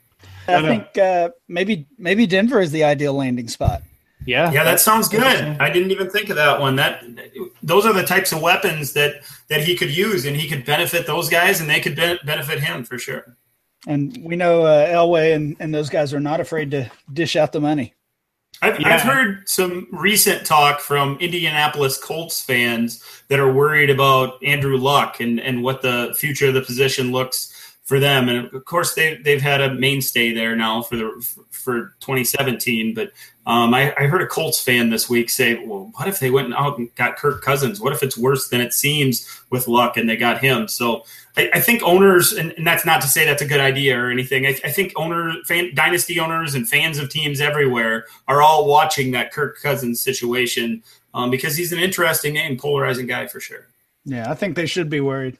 [0.48, 3.82] I think uh, maybe maybe Denver is the ideal landing spot.
[4.24, 5.22] Yeah, yeah, that sounds good.
[5.22, 6.76] I didn't even think of that one.
[6.76, 7.04] That
[7.62, 11.06] those are the types of weapons that that he could use, and he could benefit
[11.06, 13.36] those guys, and they could be- benefit him for sure.
[13.86, 17.52] And we know uh, Elway and, and those guys are not afraid to dish out
[17.52, 17.94] the money.
[18.60, 18.94] I've, yeah.
[18.94, 25.20] I've, heard some recent talk from Indianapolis Colts fans that are worried about Andrew Luck
[25.20, 27.54] and, and what the future of the position looks
[27.88, 28.28] for them.
[28.28, 32.94] And of course, they, they've had a mainstay there now for the for 2017.
[32.94, 33.12] But
[33.46, 36.52] um, I, I, heard a Colts fan this week say, "Well, what if they went
[36.52, 37.80] out and got Kirk Cousins?
[37.80, 41.04] What if it's worse than it seems with Luck and they got him?" So
[41.38, 44.10] I, I think owners, and, and, that's not to say that's a good idea or
[44.10, 44.44] anything.
[44.44, 49.12] I, I think owner, fan, dynasty owners, and fans of teams everywhere are all watching
[49.12, 50.82] that Kirk Cousins situation
[51.14, 53.68] um, because he's an interesting name, polarizing guy for sure.
[54.04, 55.38] Yeah, I think they should be worried.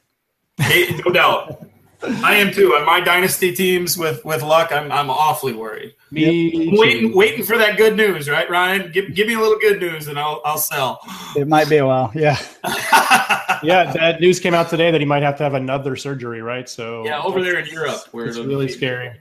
[0.59, 1.65] No doubt.
[2.01, 2.75] I am too.
[2.75, 5.95] On my dynasty teams with with luck, I'm I'm awfully worried.
[6.11, 8.91] Me waiting waiting for that good news, right, Ryan?
[8.91, 10.99] Give give me a little good news, and I'll I'll sell.
[11.35, 12.37] It might be a while, yeah.
[13.63, 16.69] yeah, that news came out today that he might have to have another surgery, right?
[16.69, 19.11] So yeah, over there in Europe, where it's really scary.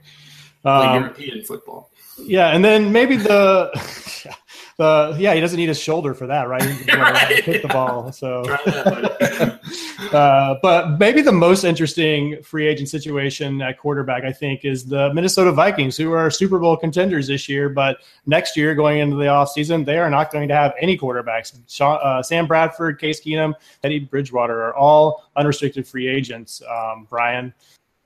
[0.65, 1.91] Um, European football.
[2.19, 3.71] Yeah, and then maybe the
[4.79, 6.63] the yeah, he doesn't need his shoulder for that, right?
[6.63, 7.45] He right.
[7.45, 8.13] hit the ball.
[8.13, 8.43] So,
[10.17, 15.13] uh, but maybe the most interesting free agent situation at quarterback, I think, is the
[15.13, 17.69] Minnesota Vikings, who are Super Bowl contenders this year.
[17.69, 21.59] But next year, going into the offseason, they are not going to have any quarterbacks.
[21.67, 26.63] Sean, uh, Sam Bradford, Case Keenum, Teddy Bridgewater are all unrestricted free agents.
[26.71, 27.53] Um, Brian,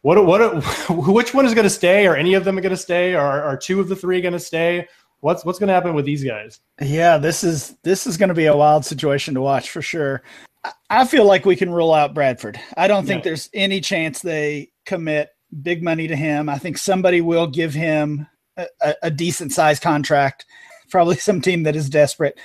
[0.01, 2.07] what what which one is going to stay?
[2.07, 3.15] Are any of them going to stay?
[3.15, 4.89] Or are two of the three going to stay?
[5.23, 6.61] What's what's going to happen with these guys?
[6.81, 10.23] Yeah, this is this is going to be a wild situation to watch for sure.
[10.91, 12.61] I feel like we can rule out Bradford.
[12.77, 15.31] I don't think there's any chance they commit
[15.63, 16.49] big money to him.
[16.49, 20.45] I think somebody will give him a, a decent sized contract,
[20.91, 22.39] probably some team that is desperate.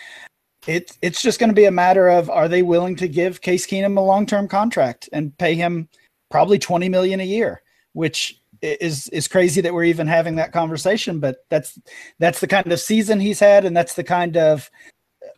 [0.65, 3.67] It's it's just going to be a matter of are they willing to give Case
[3.67, 5.89] Keenum a long term contract and pay him
[6.32, 7.61] probably twenty million a year,
[7.93, 11.80] which is is crazy that we're even having that conversation but that's
[12.20, 14.70] that's the kind of season he's had and that's the kind of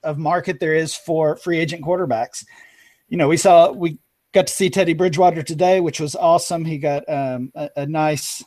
[0.03, 2.45] of market there is for free agent quarterbacks.
[3.07, 3.97] You know we saw we
[4.33, 6.65] got to see teddy bridgewater today which was awesome.
[6.65, 8.43] He got um, a, a, nice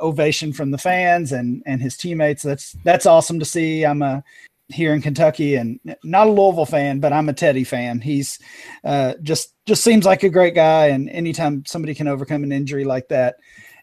[0.00, 2.42] ovation from the fans and and his teammates.
[2.42, 3.84] That's that's awesome to see.
[3.84, 4.22] I'm a
[4.68, 8.00] here in kentucky and not a louisville fan but i'm a teddy fan.
[8.00, 8.38] He's
[8.84, 12.84] uh, just just seems like a great guy and anytime somebody can overcome an injury
[12.84, 13.34] like that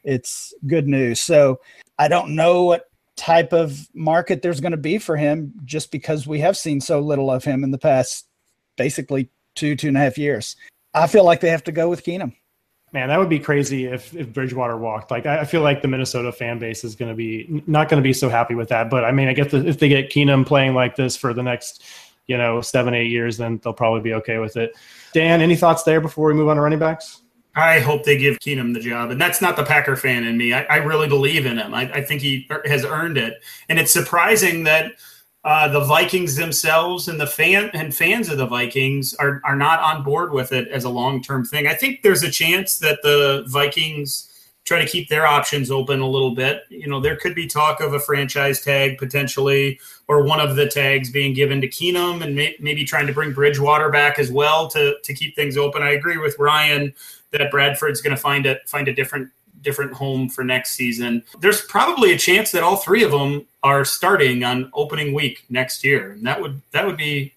[0.07, 1.19] it's good news.
[1.19, 1.59] So
[1.99, 6.25] I don't know what type of market there's going to be for him just because
[6.25, 8.27] we have seen so little of him in the past
[8.77, 10.55] basically two, two and a half years.
[10.93, 12.33] I feel like they have to go with Keenum.
[12.93, 15.11] Man, that would be crazy if, if Bridgewater walked.
[15.11, 18.07] Like, I feel like the Minnesota fan base is going to be not going to
[18.07, 18.89] be so happy with that.
[18.89, 21.83] But I mean, I guess if they get Keenum playing like this for the next,
[22.27, 24.77] you know, seven, eight years, then they'll probably be okay with it.
[25.13, 27.23] Dan, any thoughts there before we move on to running backs?
[27.57, 29.09] I hope they give Keenum the job.
[29.09, 30.53] And that's not the Packer fan in me.
[30.53, 31.73] I, I really believe in him.
[31.73, 33.41] I, I, think he has earned it.
[33.67, 34.93] And it's surprising that
[35.43, 39.79] uh, the Vikings themselves and the fan and fans of the Vikings are, are not
[39.79, 41.65] on board with it as a long term thing.
[41.65, 44.31] I think there's a chance that the Vikings
[44.67, 46.63] try to keep their options open a little bit.
[46.69, 49.79] You know, there could be talk of a franchise tag potentially,
[50.09, 53.31] or one of the tags being given to Keenum, and may, maybe trying to bring
[53.31, 55.81] Bridgewater back as well to to keep things open.
[55.81, 56.93] I agree with Ryan
[57.31, 59.29] that Bradford's going to find a find a different
[59.61, 61.23] different home for next season.
[61.39, 65.83] There's probably a chance that all three of them are starting on opening week next
[65.83, 67.33] year, and that would that would be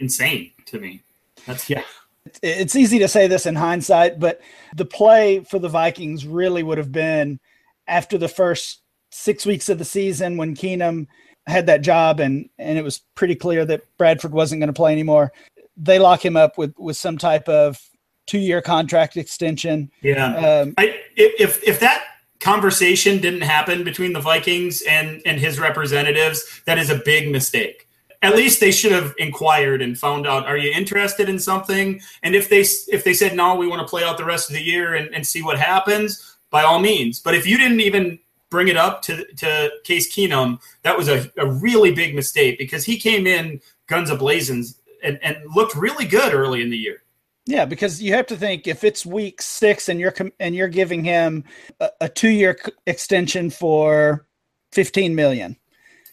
[0.00, 1.02] insane to me.
[1.46, 1.82] That's yeah.
[2.42, 4.40] It's easy to say this in hindsight, but
[4.74, 7.38] the play for the Vikings really would have been
[7.86, 8.80] after the first
[9.10, 11.06] six weeks of the season when Keenum
[11.46, 14.92] had that job and and it was pretty clear that Bradford wasn't going to play
[14.92, 15.32] anymore.
[15.76, 17.80] They lock him up with with some type of
[18.26, 19.90] two year contract extension.
[20.02, 20.34] Yeah.
[20.36, 22.04] Um, I, if if that
[22.40, 27.88] conversation didn't happen between the Vikings and and his representatives, that is a big mistake.
[28.22, 32.00] At least they should have inquired and found out are you interested in something?
[32.22, 32.60] And if they
[32.92, 35.14] if they said no, we want to play out the rest of the year and,
[35.14, 37.20] and see what happens, by all means.
[37.20, 38.18] But if you didn't even
[38.50, 42.84] bring it up to to Case Keenum, that was a, a really big mistake because
[42.84, 44.64] he came in guns a blazing
[45.02, 47.02] and, and looked really good early in the year.
[47.46, 51.04] Yeah, because you have to think if it's week six and you're and you're giving
[51.04, 51.44] him
[51.78, 54.26] a, a two year extension for
[54.72, 55.56] fifteen million,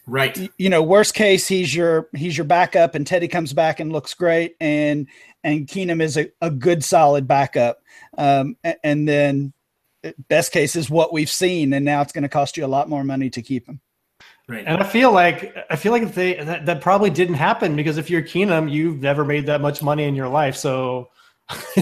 [0.06, 0.36] right?
[0.36, 3.92] You, you know, worst case he's your he's your backup, and Teddy comes back and
[3.92, 5.08] looks great, and
[5.42, 7.82] and Keenum is a, a good solid backup,
[8.16, 9.52] um, and, and then
[10.04, 12.68] uh, best case is what we've seen, and now it's going to cost you a
[12.68, 13.80] lot more money to keep him.
[14.46, 14.64] Right.
[14.66, 18.08] And I feel like I feel like they that, that probably didn't happen because if
[18.08, 21.10] you're Keenum, you've never made that much money in your life, so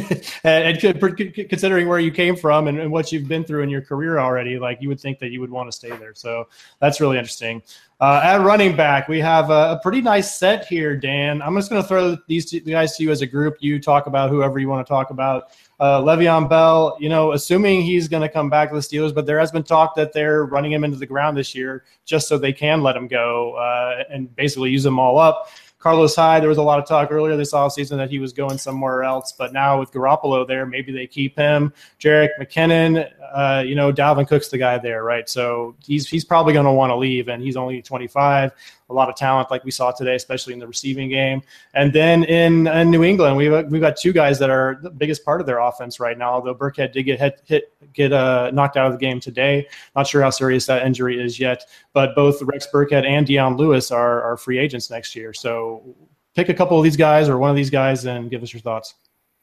[0.45, 4.59] and, considering where you came from and, what you've been through in your career already,
[4.59, 6.15] like you would think that you would want to stay there.
[6.15, 6.49] So
[6.81, 7.63] that's really interesting.
[8.01, 11.41] Uh, at running back, we have a, pretty nice set here, Dan.
[11.41, 13.59] I'm just going to throw these guys to you as a group.
[13.61, 15.53] You talk about whoever you want to talk about.
[15.79, 19.27] Uh, Le'Veon Bell, you know, assuming he's going to come back to the Steelers, but
[19.27, 22.37] there has been talk that they're running him into the ground this year just so
[22.37, 25.49] they can let him go uh, and basically use them all up.
[25.83, 28.57] Carlos Hyde, there was a lot of talk earlier this offseason that he was going
[28.57, 31.73] somewhere else, but now with Garoppolo there, maybe they keep him.
[31.99, 35.29] Jerick McKinnon, uh, you know, Dalvin Cook's the guy there, right?
[35.29, 38.53] So he's he's probably going to want to leave, and he's only 25
[38.93, 41.43] a lot of talent like we saw today, especially in the receiving game.
[41.75, 45.25] And then in, in New England, we've we've got two guys that are the biggest
[45.25, 46.33] part of their offense right now.
[46.33, 49.67] Although Burkhead did get hit, hit get uh, knocked out of the game today.
[49.97, 53.91] Not sure how serious that injury is yet, but both Rex Burkhead and Dion Lewis
[53.91, 55.33] are are free agents next year.
[55.33, 55.97] So
[56.35, 58.61] pick a couple of these guys or one of these guys and give us your
[58.61, 58.95] thoughts.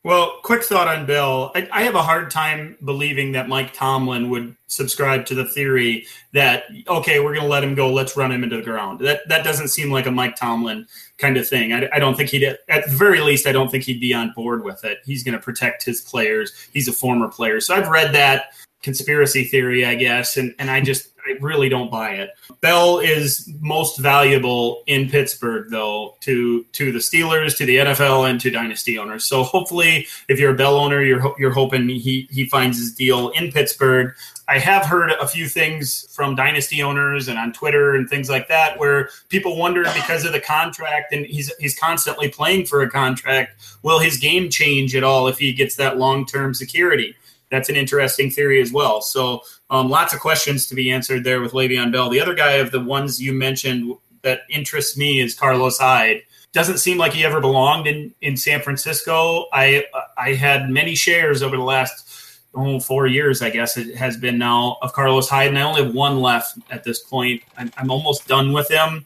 [0.06, 1.52] Well, quick thought on Bell.
[1.56, 6.06] I, I, have a hard time believing that Mike Tomlin would subscribe to the theory
[6.32, 9.00] that okay, we're going to let him go, let's run him into the ground.
[9.00, 10.88] That that doesn't seem like a Mike Tomlin
[11.18, 11.74] kind of thing.
[11.74, 14.32] I, I don't think he'd, at the very least, I don't think he'd be on
[14.38, 15.00] board with it.
[15.04, 16.54] He's going to protect his players.
[16.72, 20.82] He's a former player, so I've read that conspiracy theory, I guess, and and I
[20.82, 22.32] just I really don't buy it.
[22.62, 28.40] Bell is most valuable in Pittsburgh, though, to to the Steelers, to the NFL, and
[28.42, 29.26] to dynasty owners.
[29.26, 33.30] So hopefully, if you're a Bell owner, you're you're hoping he he finds his deal
[33.30, 34.14] in Pittsburgh.
[34.48, 38.48] I have heard a few things from dynasty owners and on Twitter and things like
[38.48, 42.90] that, where people wonder because of the contract and he's he's constantly playing for a
[42.90, 47.16] contract, will his game change at all if he gets that long term security?
[47.52, 49.02] That's an interesting theory as well.
[49.02, 52.10] So um, lots of questions to be answered there with Le'Veon Bell.
[52.10, 56.22] The other guy of the ones you mentioned that interests me is Carlos Hyde.
[56.52, 59.45] Doesn't seem like he ever belonged in, in San Francisco.
[59.54, 59.86] I
[60.18, 62.10] I had many shares over the last
[62.56, 65.84] oh, four years, I guess it has been now, of Carlos Hyde, and I only
[65.84, 67.43] have one left at this point.
[67.58, 69.06] I'm, I'm almost done with him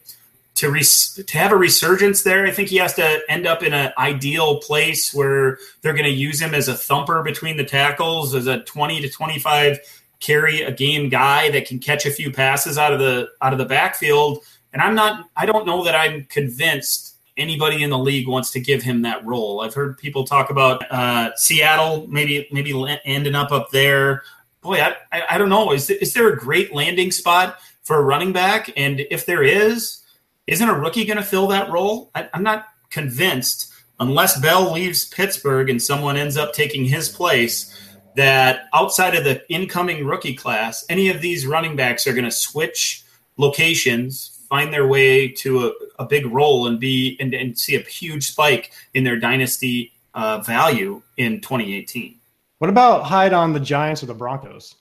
[0.55, 3.73] to res- to have a resurgence there, I think he has to end up in
[3.73, 8.35] an ideal place where they're going to use him as a thumper between the tackles,
[8.35, 9.79] as a 20 to 25
[10.19, 13.59] carry a game guy that can catch a few passes out of the out of
[13.59, 14.39] the backfield.
[14.71, 18.59] And I'm not I don't know that I'm convinced anybody in the league wants to
[18.59, 19.61] give him that role.
[19.61, 24.23] I've heard people talk about uh, Seattle maybe maybe ending up up there.
[24.61, 25.73] Boy, I, I, I don't know.
[25.73, 28.71] Is is there a great landing spot for a running back?
[28.77, 30.02] And if there is,
[30.47, 32.11] isn't a rookie going to fill that role?
[32.15, 37.73] I, I'm not convinced, unless Bell leaves Pittsburgh and someone ends up taking his place,
[38.15, 42.31] that outside of the incoming rookie class, any of these running backs are going to
[42.31, 43.03] switch
[43.37, 47.79] locations, find their way to a, a big role, and be and, and, see a
[47.79, 52.15] huge spike in their dynasty uh, value in 2018.
[52.59, 54.75] What about Hyde on the Giants or the Broncos?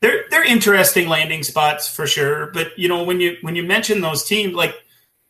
[0.00, 4.00] They're they're interesting landing spots for sure, but you know when you when you mention
[4.00, 4.74] those teams, like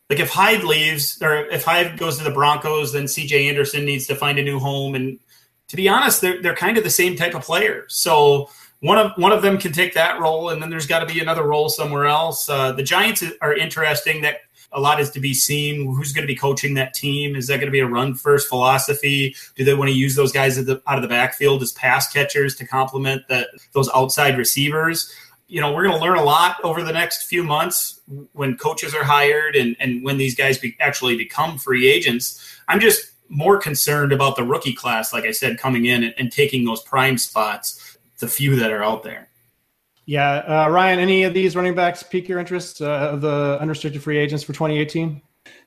[0.09, 4.07] like if Hyde leaves or if Hyde goes to the Broncos, then CJ Anderson needs
[4.07, 4.95] to find a new home.
[4.95, 5.19] And
[5.67, 7.85] to be honest, they're they're kind of the same type of player.
[7.87, 8.49] So
[8.79, 11.19] one of one of them can take that role, and then there's got to be
[11.19, 12.49] another role somewhere else.
[12.49, 14.21] Uh, the Giants are interesting.
[14.23, 14.37] That
[14.71, 15.85] a lot is to be seen.
[15.93, 17.35] Who's going to be coaching that team?
[17.35, 19.35] Is that going to be a run first philosophy?
[19.55, 22.55] Do they want to use those guys the, out of the backfield as pass catchers
[22.57, 25.13] to complement the, those outside receivers?
[25.49, 27.99] You know, we're going to learn a lot over the next few months
[28.33, 32.59] when coaches are hired and, and when these guys be, actually become free agents.
[32.67, 36.31] I'm just more concerned about the rookie class, like I said, coming in and, and
[36.31, 39.29] taking those prime spots, the few that are out there.
[40.05, 44.01] Yeah, uh, Ryan, any of these running backs pique your interest uh, of the unrestricted
[44.01, 45.21] free agents for 2018?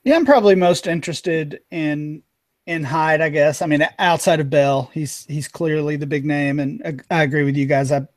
[0.05, 2.23] Yeah, I'm probably most interested in
[2.67, 3.21] in Hyde.
[3.21, 3.63] I guess.
[3.63, 7.57] I mean, outside of Bell, he's he's clearly the big name, and I agree with
[7.57, 7.93] you guys.
[7.93, 8.09] I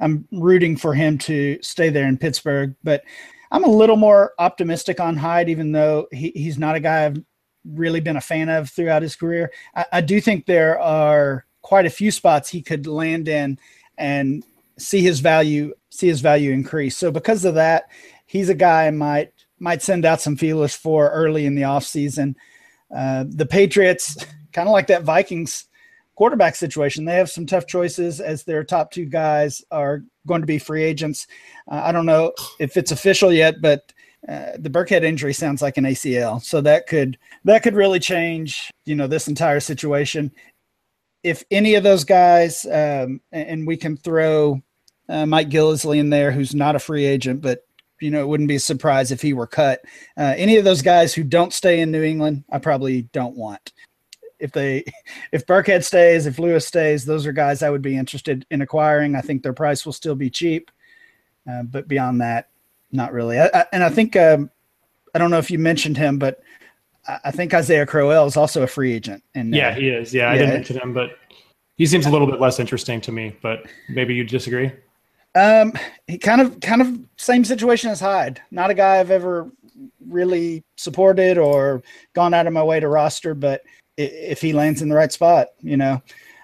[0.00, 3.02] I'm rooting for him to stay there in Pittsburgh, but
[3.50, 7.22] I'm a little more optimistic on Hyde, even though he, he's not a guy I've
[7.64, 9.52] really been a fan of throughout his career.
[9.74, 13.58] I, I do think there are quite a few spots he could land in
[13.96, 14.44] and
[14.78, 16.96] see his value see his value increase.
[16.96, 17.84] So because of that,
[18.26, 22.34] he's a guy I might might send out some feelers for early in the offseason.
[22.94, 24.16] Uh, the Patriots,
[24.52, 25.66] kind of like that Vikings
[26.14, 30.46] quarterback situation, they have some tough choices as their top two guys are going to
[30.46, 31.26] be free agents.
[31.70, 33.92] Uh, I don't know if it's official yet, but
[34.28, 38.70] uh, the Burkhead injury sounds like an ACL, so that could that could really change,
[38.86, 40.32] you know, this entire situation
[41.24, 44.62] if any of those guys, um, and we can throw
[45.08, 47.66] uh, Mike Gillislee in there, who's not a free agent, but
[48.00, 49.80] you know, it wouldn't be a surprise if he were cut.
[50.18, 53.72] Uh, any of those guys who don't stay in New England, I probably don't want.
[54.44, 54.84] If they,
[55.32, 59.16] if Burkhead stays, if Lewis stays, those are guys I would be interested in acquiring.
[59.16, 60.70] I think their price will still be cheap,
[61.50, 62.50] uh, but beyond that,
[62.92, 63.40] not really.
[63.40, 64.50] I, I, and I think um,
[65.14, 66.42] I don't know if you mentioned him, but
[67.24, 69.24] I think Isaiah Crowell is also a free agent.
[69.34, 70.12] And yeah, uh, he is.
[70.12, 71.18] Yeah, I didn't mention him, but
[71.76, 73.34] he seems a little bit less interesting to me.
[73.42, 74.72] But maybe you disagree.
[75.34, 75.72] Um,
[76.06, 78.42] he kind of, kind of same situation as Hyde.
[78.50, 79.50] Not a guy I've ever
[80.08, 81.82] really supported or
[82.14, 83.62] gone out of my way to roster, but
[83.96, 86.02] if he lands in the right spot, you know.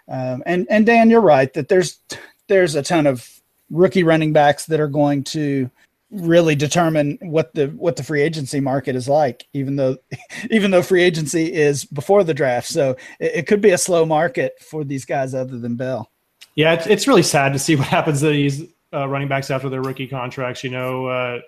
[0.08, 2.00] Um, and and Dan, you're right that there's
[2.48, 3.28] there's a ton of
[3.70, 5.70] rookie running backs that are going to
[6.10, 9.96] really determine what the what the free agency market is like even though
[10.50, 14.04] even though free agency is before the draft so it, it could be a slow
[14.04, 16.10] market for these guys other than bell
[16.56, 19.68] yeah it's, it's really sad to see what happens to these uh, running backs after
[19.68, 20.64] their rookie contracts.
[20.64, 21.40] You know, uh,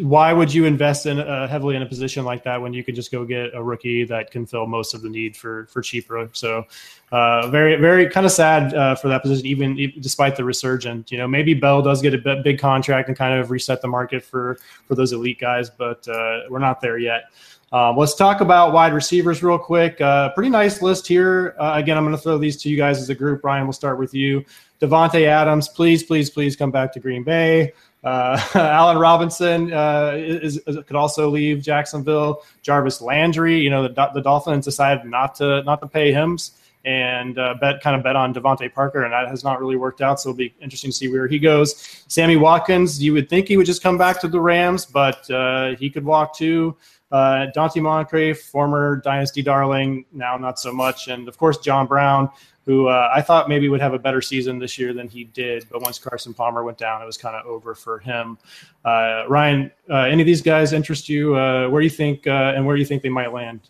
[0.00, 2.94] why would you invest in uh, heavily in a position like that when you could
[2.94, 6.28] just go get a rookie that can fill most of the need for for cheaper?
[6.32, 6.64] So,
[7.12, 11.12] uh, very very kind of sad uh, for that position, even, even, despite the resurgence.
[11.12, 14.24] You know, maybe Bell does get a big contract and kind of reset the market
[14.24, 17.24] for for those elite guys, but uh, we're not there yet.
[17.72, 20.00] Um, let's talk about wide receivers real quick.
[20.00, 21.56] Uh, pretty nice list here.
[21.58, 23.44] Uh, again, I'm going to throw these to you guys as a group.
[23.44, 24.44] Ryan, we'll start with you.
[24.80, 27.72] Davante Adams, please, please, please come back to Green Bay.
[28.06, 32.44] Uh, Allen Robinson uh, is, is, could also leave Jacksonville.
[32.62, 36.38] Jarvis Landry, you know, the, the Dolphins decided not to not to pay him
[36.84, 40.00] and uh, bet kind of bet on DeVante Parker, and that has not really worked
[40.00, 40.20] out.
[40.20, 42.04] So it'll be interesting to see where he goes.
[42.06, 45.74] Sammy Watkins, you would think he would just come back to the Rams, but uh,
[45.74, 46.76] he could walk too.
[47.12, 52.28] Uh, Donte Moncrief, former dynasty darling, now not so much, and of course John Brown,
[52.64, 55.66] who uh, I thought maybe would have a better season this year than he did.
[55.70, 58.38] But once Carson Palmer went down, it was kind of over for him.
[58.84, 61.36] Uh, Ryan, uh, any of these guys interest you?
[61.36, 63.60] Uh, where do you think uh, and where do you think they might land?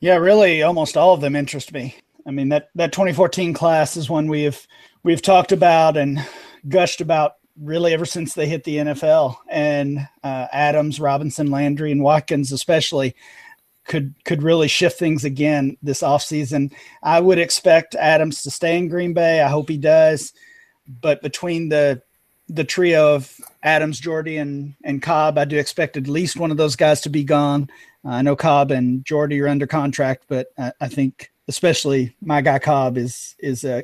[0.00, 1.96] Yeah, really, almost all of them interest me.
[2.26, 4.66] I mean that that 2014 class is one we've
[5.02, 6.24] we've talked about and
[6.68, 9.36] gushed about really ever since they hit the NFL.
[9.48, 13.14] And uh, Adams, Robinson, Landry, and Watkins especially
[13.84, 16.72] could could really shift things again this offseason.
[17.02, 19.40] I would expect Adams to stay in Green Bay.
[19.40, 20.32] I hope he does.
[21.00, 22.02] But between the
[22.48, 26.56] the trio of Adams, Jordy, and and Cobb, I do expect at least one of
[26.56, 27.68] those guys to be gone.
[28.04, 32.40] Uh, I know Cobb and Jordy are under contract, but I, I think especially my
[32.40, 33.82] guy Cobb is is uh,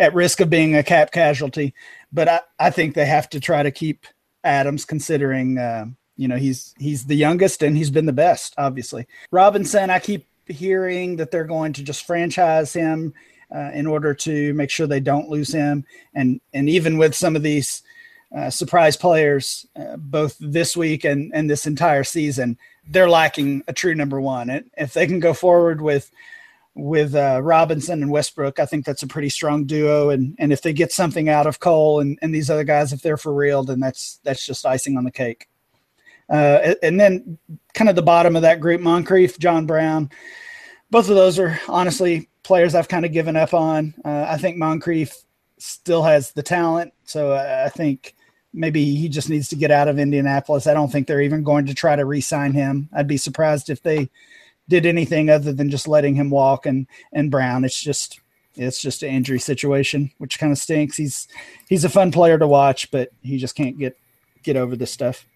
[0.00, 1.74] at risk of being a cap casualty.
[2.12, 4.06] But I, I think they have to try to keep
[4.42, 5.86] Adams, considering uh,
[6.20, 9.06] you know, he's he's the youngest and he's been the best, obviously.
[9.30, 13.14] Robinson, I keep hearing that they're going to just franchise him
[13.54, 15.82] uh, in order to make sure they don't lose him.
[16.14, 17.82] And and even with some of these
[18.36, 23.72] uh, surprise players, uh, both this week and and this entire season, they're lacking a
[23.72, 24.50] true number one.
[24.50, 26.10] And if they can go forward with
[26.74, 30.10] with uh, Robinson and Westbrook, I think that's a pretty strong duo.
[30.10, 33.02] And and if they get something out of Cole and, and these other guys, if
[33.02, 35.48] they're for real, then that's that's just icing on the cake.
[36.28, 37.38] Uh, and then
[37.74, 40.10] kind of the bottom of that group, Moncrief, John Brown.
[40.90, 43.94] Both of those are honestly players I've kind of given up on.
[44.04, 45.12] Uh, I think Moncrief
[45.58, 46.92] still has the talent.
[47.04, 48.14] So I think
[48.52, 50.66] maybe he just needs to get out of Indianapolis.
[50.66, 52.88] I don't think they're even going to try to re-sign him.
[52.92, 54.10] I'd be surprised if they
[54.70, 56.64] did anything other than just letting him walk.
[56.64, 58.20] And and Brown, it's just
[58.56, 60.96] it's just an injury situation, which kind of stinks.
[60.96, 61.28] He's
[61.68, 63.98] he's a fun player to watch, but he just can't get
[64.42, 65.26] get over this stuff.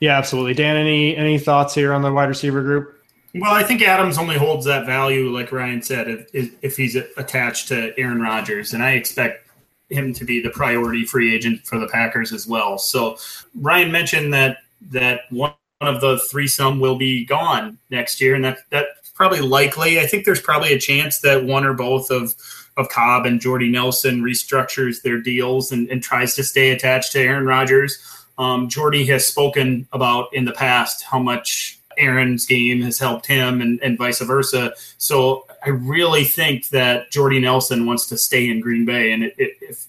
[0.00, 0.54] Yeah, absolutely.
[0.54, 2.96] Dan, any any thoughts here on the wide receiver group?
[3.34, 7.68] Well, I think Adams only holds that value, like Ryan said, if, if he's attached
[7.68, 9.46] to Aaron Rodgers, and I expect
[9.88, 12.76] him to be the priority free agent for the Packers as well.
[12.76, 13.18] So
[13.54, 14.58] Ryan mentioned that
[14.90, 20.00] that one of the threesome will be gone next year, and that that's probably likely.
[20.00, 22.34] I think there's probably a chance that one or both of
[22.76, 27.20] of Cobb and Jordy Nelson restructures their deals and, and tries to stay attached to
[27.20, 27.98] Aaron Rodgers.
[28.38, 33.60] Um, Jordy has spoken about in the past how much Aaron's game has helped him
[33.60, 34.72] and, and vice versa.
[34.98, 39.12] So I really think that Jordy Nelson wants to stay in Green Bay.
[39.12, 39.86] And it, it, if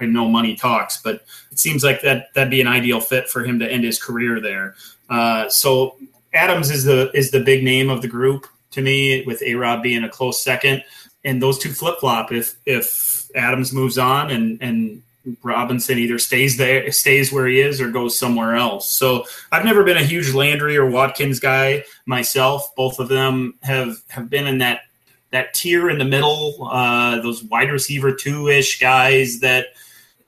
[0.00, 3.44] I know money talks, but it seems like that that'd be an ideal fit for
[3.44, 4.74] him to end his career there.
[5.08, 5.96] Uh, so
[6.32, 9.82] Adams is the is the big name of the group to me, with A Rob
[9.82, 10.84] being a close second.
[11.24, 15.02] And those two flip flop if if Adams moves on and and
[15.42, 18.90] Robinson either stays there, stays where he is, or goes somewhere else.
[18.90, 22.74] So I've never been a huge Landry or Watkins guy myself.
[22.76, 24.82] Both of them have have been in that
[25.30, 29.68] that tier in the middle, uh, those wide receiver two ish guys that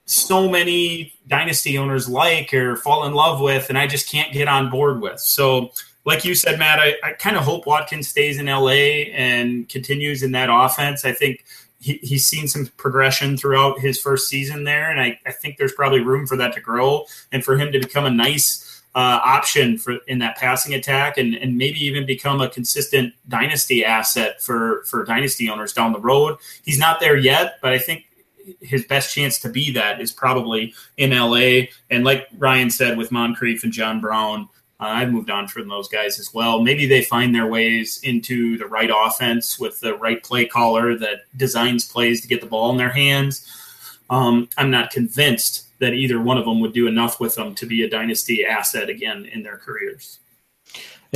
[0.06, 4.48] so many dynasty owners like or fall in love with, and I just can't get
[4.48, 5.20] on board with.
[5.20, 5.72] So,
[6.04, 10.22] like you said, Matt, I, I kind of hope Watkins stays in LA and continues
[10.22, 11.04] in that offense.
[11.04, 11.44] I think
[11.80, 15.72] he, he's seen some progression throughout his first season there, and I, I think there's
[15.72, 18.62] probably room for that to grow and for him to become a nice
[18.94, 23.84] uh, option for in that passing attack, and, and maybe even become a consistent dynasty
[23.84, 26.38] asset for for dynasty owners down the road.
[26.64, 28.05] He's not there yet, but I think
[28.60, 31.66] his best chance to be that is probably in LA.
[31.90, 35.88] And like Ryan said, with Moncrief and John Brown, uh, I've moved on from those
[35.88, 36.62] guys as well.
[36.62, 41.20] Maybe they find their ways into the right offense with the right play caller that
[41.36, 43.50] designs plays to get the ball in their hands.
[44.10, 47.66] Um, I'm not convinced that either one of them would do enough with them to
[47.66, 50.18] be a dynasty asset again in their careers.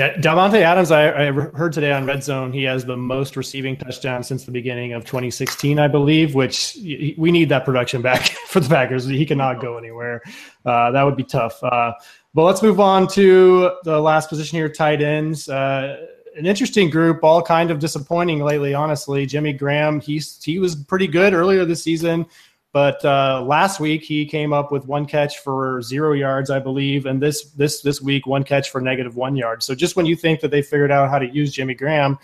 [0.01, 3.77] Yeah, Davante Adams, I, I, heard today on Red Zone, he has the most receiving
[3.77, 6.75] touchdowns since the beginning of 2016, I believe, which
[7.19, 9.05] we need that production back for the Packers.
[9.05, 10.23] He cannot go anywhere.
[10.65, 11.63] Uh, that would be tough.
[11.63, 11.93] Uh,
[12.33, 15.51] but let's move on to the last position here, tight ends.
[15.51, 15.99] Uh,
[16.35, 19.27] an interesting group, all kind of disappointing lately, honestly.
[19.27, 22.25] Jimmy Graham, he's he was pretty good earlier this season,
[22.73, 27.07] but uh, last week he came up with one catch for zero yards, I believe,
[27.07, 29.63] and this this this week one catch for negative one yard.
[29.63, 32.19] So just when you think that they figured out how to use Jimmy Graham,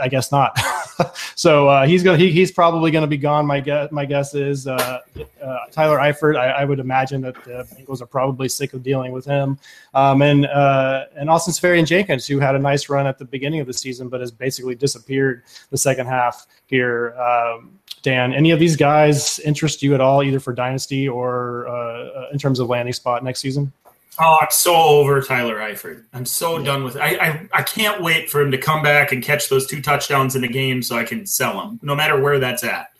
[0.00, 0.58] I guess not.
[1.34, 2.18] so uh, he's going.
[2.18, 3.46] He, he's probably going to be gone.
[3.46, 3.90] My guess.
[3.90, 5.00] My guess is uh,
[5.42, 6.36] uh, Tyler Eifert.
[6.36, 9.58] I, I, would imagine that the Bengals are probably sick of dealing with him.
[9.94, 13.66] Um, and uh, and Austin Seferian-Jenkins, who had a nice run at the beginning of
[13.66, 17.14] the season, but has basically disappeared the second half here.
[17.18, 22.30] Um, Dan, any of these guys interest you at all, either for dynasty or uh,
[22.32, 23.72] in terms of landing spot next season?
[24.20, 26.04] Oh, I'm so over Tyler Eifert.
[26.12, 26.64] I'm so yeah.
[26.64, 27.00] done with it.
[27.00, 30.34] I, I, I can't wait for him to come back and catch those two touchdowns
[30.34, 32.90] in the game so I can sell him, no matter where that's at.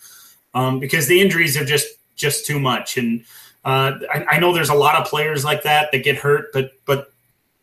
[0.55, 2.97] Um, because the injuries are just just too much.
[2.97, 3.25] And
[3.65, 6.73] uh, I, I, know there's a lot of players like that that get hurt, but
[6.85, 7.13] but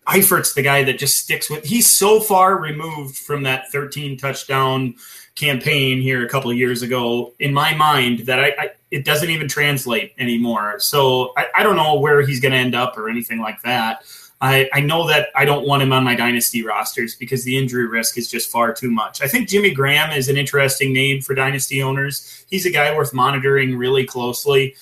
[0.08, 1.66] Eifert's the guy that just sticks with.
[1.66, 4.96] He's so far removed from that 13 touchdown
[5.36, 9.30] campaign here a couple of years ago in my mind that I, I it doesn't
[9.30, 10.80] even translate anymore.
[10.80, 14.06] So I, I don't know where he's going to end up or anything like that.
[14.39, 17.88] I, I know that I don't want him on my dynasty rosters because the injury
[17.88, 19.22] risk is just far too much.
[19.22, 22.46] I think Jimmy Graham is an interesting name for dynasty owners.
[22.50, 24.76] He's a guy worth monitoring really closely.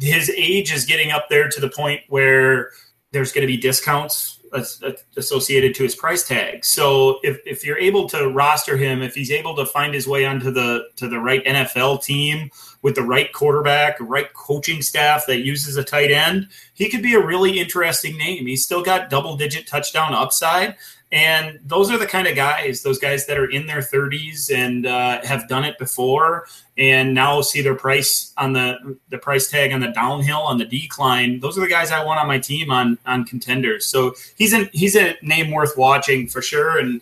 [0.00, 2.72] His age is getting up there to the point where
[3.12, 6.64] there's going to be discounts associated to his price tag.
[6.64, 10.24] So if, if you're able to roster him, if he's able to find his way
[10.24, 12.50] onto the to the right NFL team
[12.82, 17.14] with the right quarterback, right coaching staff that uses a tight end, he could be
[17.14, 18.46] a really interesting name.
[18.46, 20.76] He's still got double digit touchdown upside.
[21.12, 24.86] And those are the kind of guys, those guys that are in their 30s and
[24.86, 26.46] uh, have done it before,
[26.78, 30.64] and now see their price on the the price tag on the downhill on the
[30.64, 31.40] decline.
[31.40, 33.86] Those are the guys I want on my team on on contenders.
[33.86, 36.78] So he's a he's a name worth watching for sure.
[36.78, 37.00] And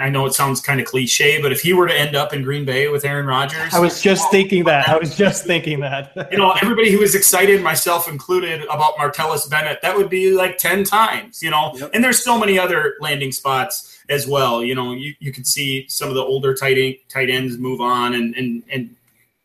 [0.00, 2.42] I know it sounds kind of cliche, but if he were to end up in
[2.42, 4.88] Green Bay with Aaron Rodgers, I was just thinking that.
[4.88, 6.12] I was just thinking that.
[6.32, 10.58] you know, everybody who was excited, myself included, about Martellus Bennett, that would be like
[10.58, 11.90] 10 times, you know, yep.
[11.94, 14.62] and there's so many other landing spots as well.
[14.62, 17.80] You know, you, you could see some of the older tight, end, tight ends move
[17.80, 18.96] on and, and, and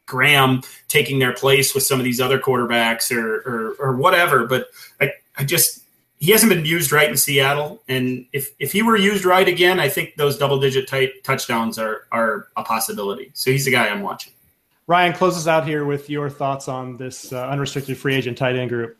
[0.07, 4.47] Graham taking their place with some of these other quarterbacks or or, or whatever.
[4.47, 4.69] But
[4.99, 5.83] I, I just
[6.19, 9.79] he hasn't been used right in Seattle, and if if he were used right again,
[9.79, 13.31] I think those double digit type touchdowns are are a possibility.
[13.33, 14.33] So he's the guy I'm watching.
[14.87, 18.69] Ryan, closes out here with your thoughts on this uh, unrestricted free agent tight end
[18.69, 18.97] group.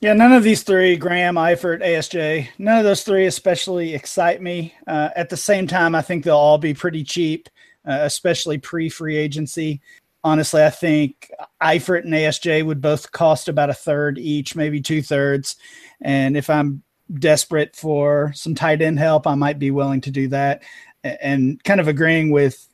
[0.00, 4.74] Yeah, none of these three, Graham, Eifert, ASJ, none of those three especially excite me.
[4.86, 7.48] Uh, at the same time, I think they'll all be pretty cheap,
[7.86, 9.80] uh, especially pre free agency.
[10.24, 11.30] Honestly, I think
[11.62, 15.56] Eifert and ASJ would both cost about a third each, maybe two thirds.
[16.00, 16.82] And if I'm
[17.14, 20.62] desperate for some tight end help, I might be willing to do that.
[21.04, 22.66] And kind of agreeing with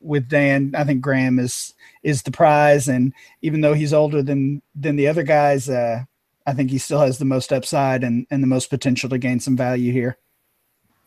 [0.00, 2.88] with Dan, I think Graham is is the prize.
[2.88, 3.12] And
[3.42, 6.04] even though he's older than than the other guys, uh,
[6.46, 9.40] I think he still has the most upside and, and the most potential to gain
[9.40, 10.18] some value here.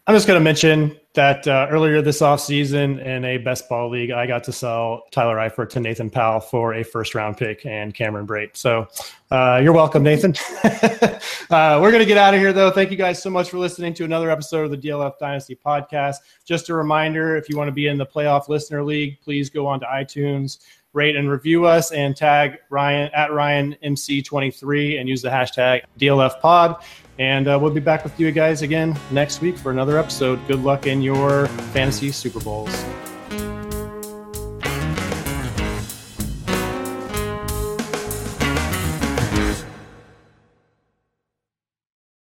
[0.09, 4.09] I'm just going to mention that uh, earlier this offseason in a best ball league,
[4.09, 7.93] I got to sell Tyler Eifert to Nathan Powell for a first round pick and
[7.93, 8.55] Cameron Brate.
[8.55, 8.87] So
[9.31, 10.33] uh, you're welcome, Nathan.
[10.63, 12.71] uh, we're going to get out of here, though.
[12.71, 16.15] Thank you guys so much for listening to another episode of the DLF Dynasty podcast.
[16.45, 19.67] Just a reminder if you want to be in the playoff listener league, please go
[19.67, 20.59] on to iTunes,
[20.93, 26.39] rate and review us, and tag Ryan at Ryan MC23 and use the hashtag DLF
[26.39, 26.81] Pod.
[27.19, 30.45] And uh, we'll be back with you guys again next week for another episode.
[30.47, 32.85] Good luck in your fantasy Super Bowls.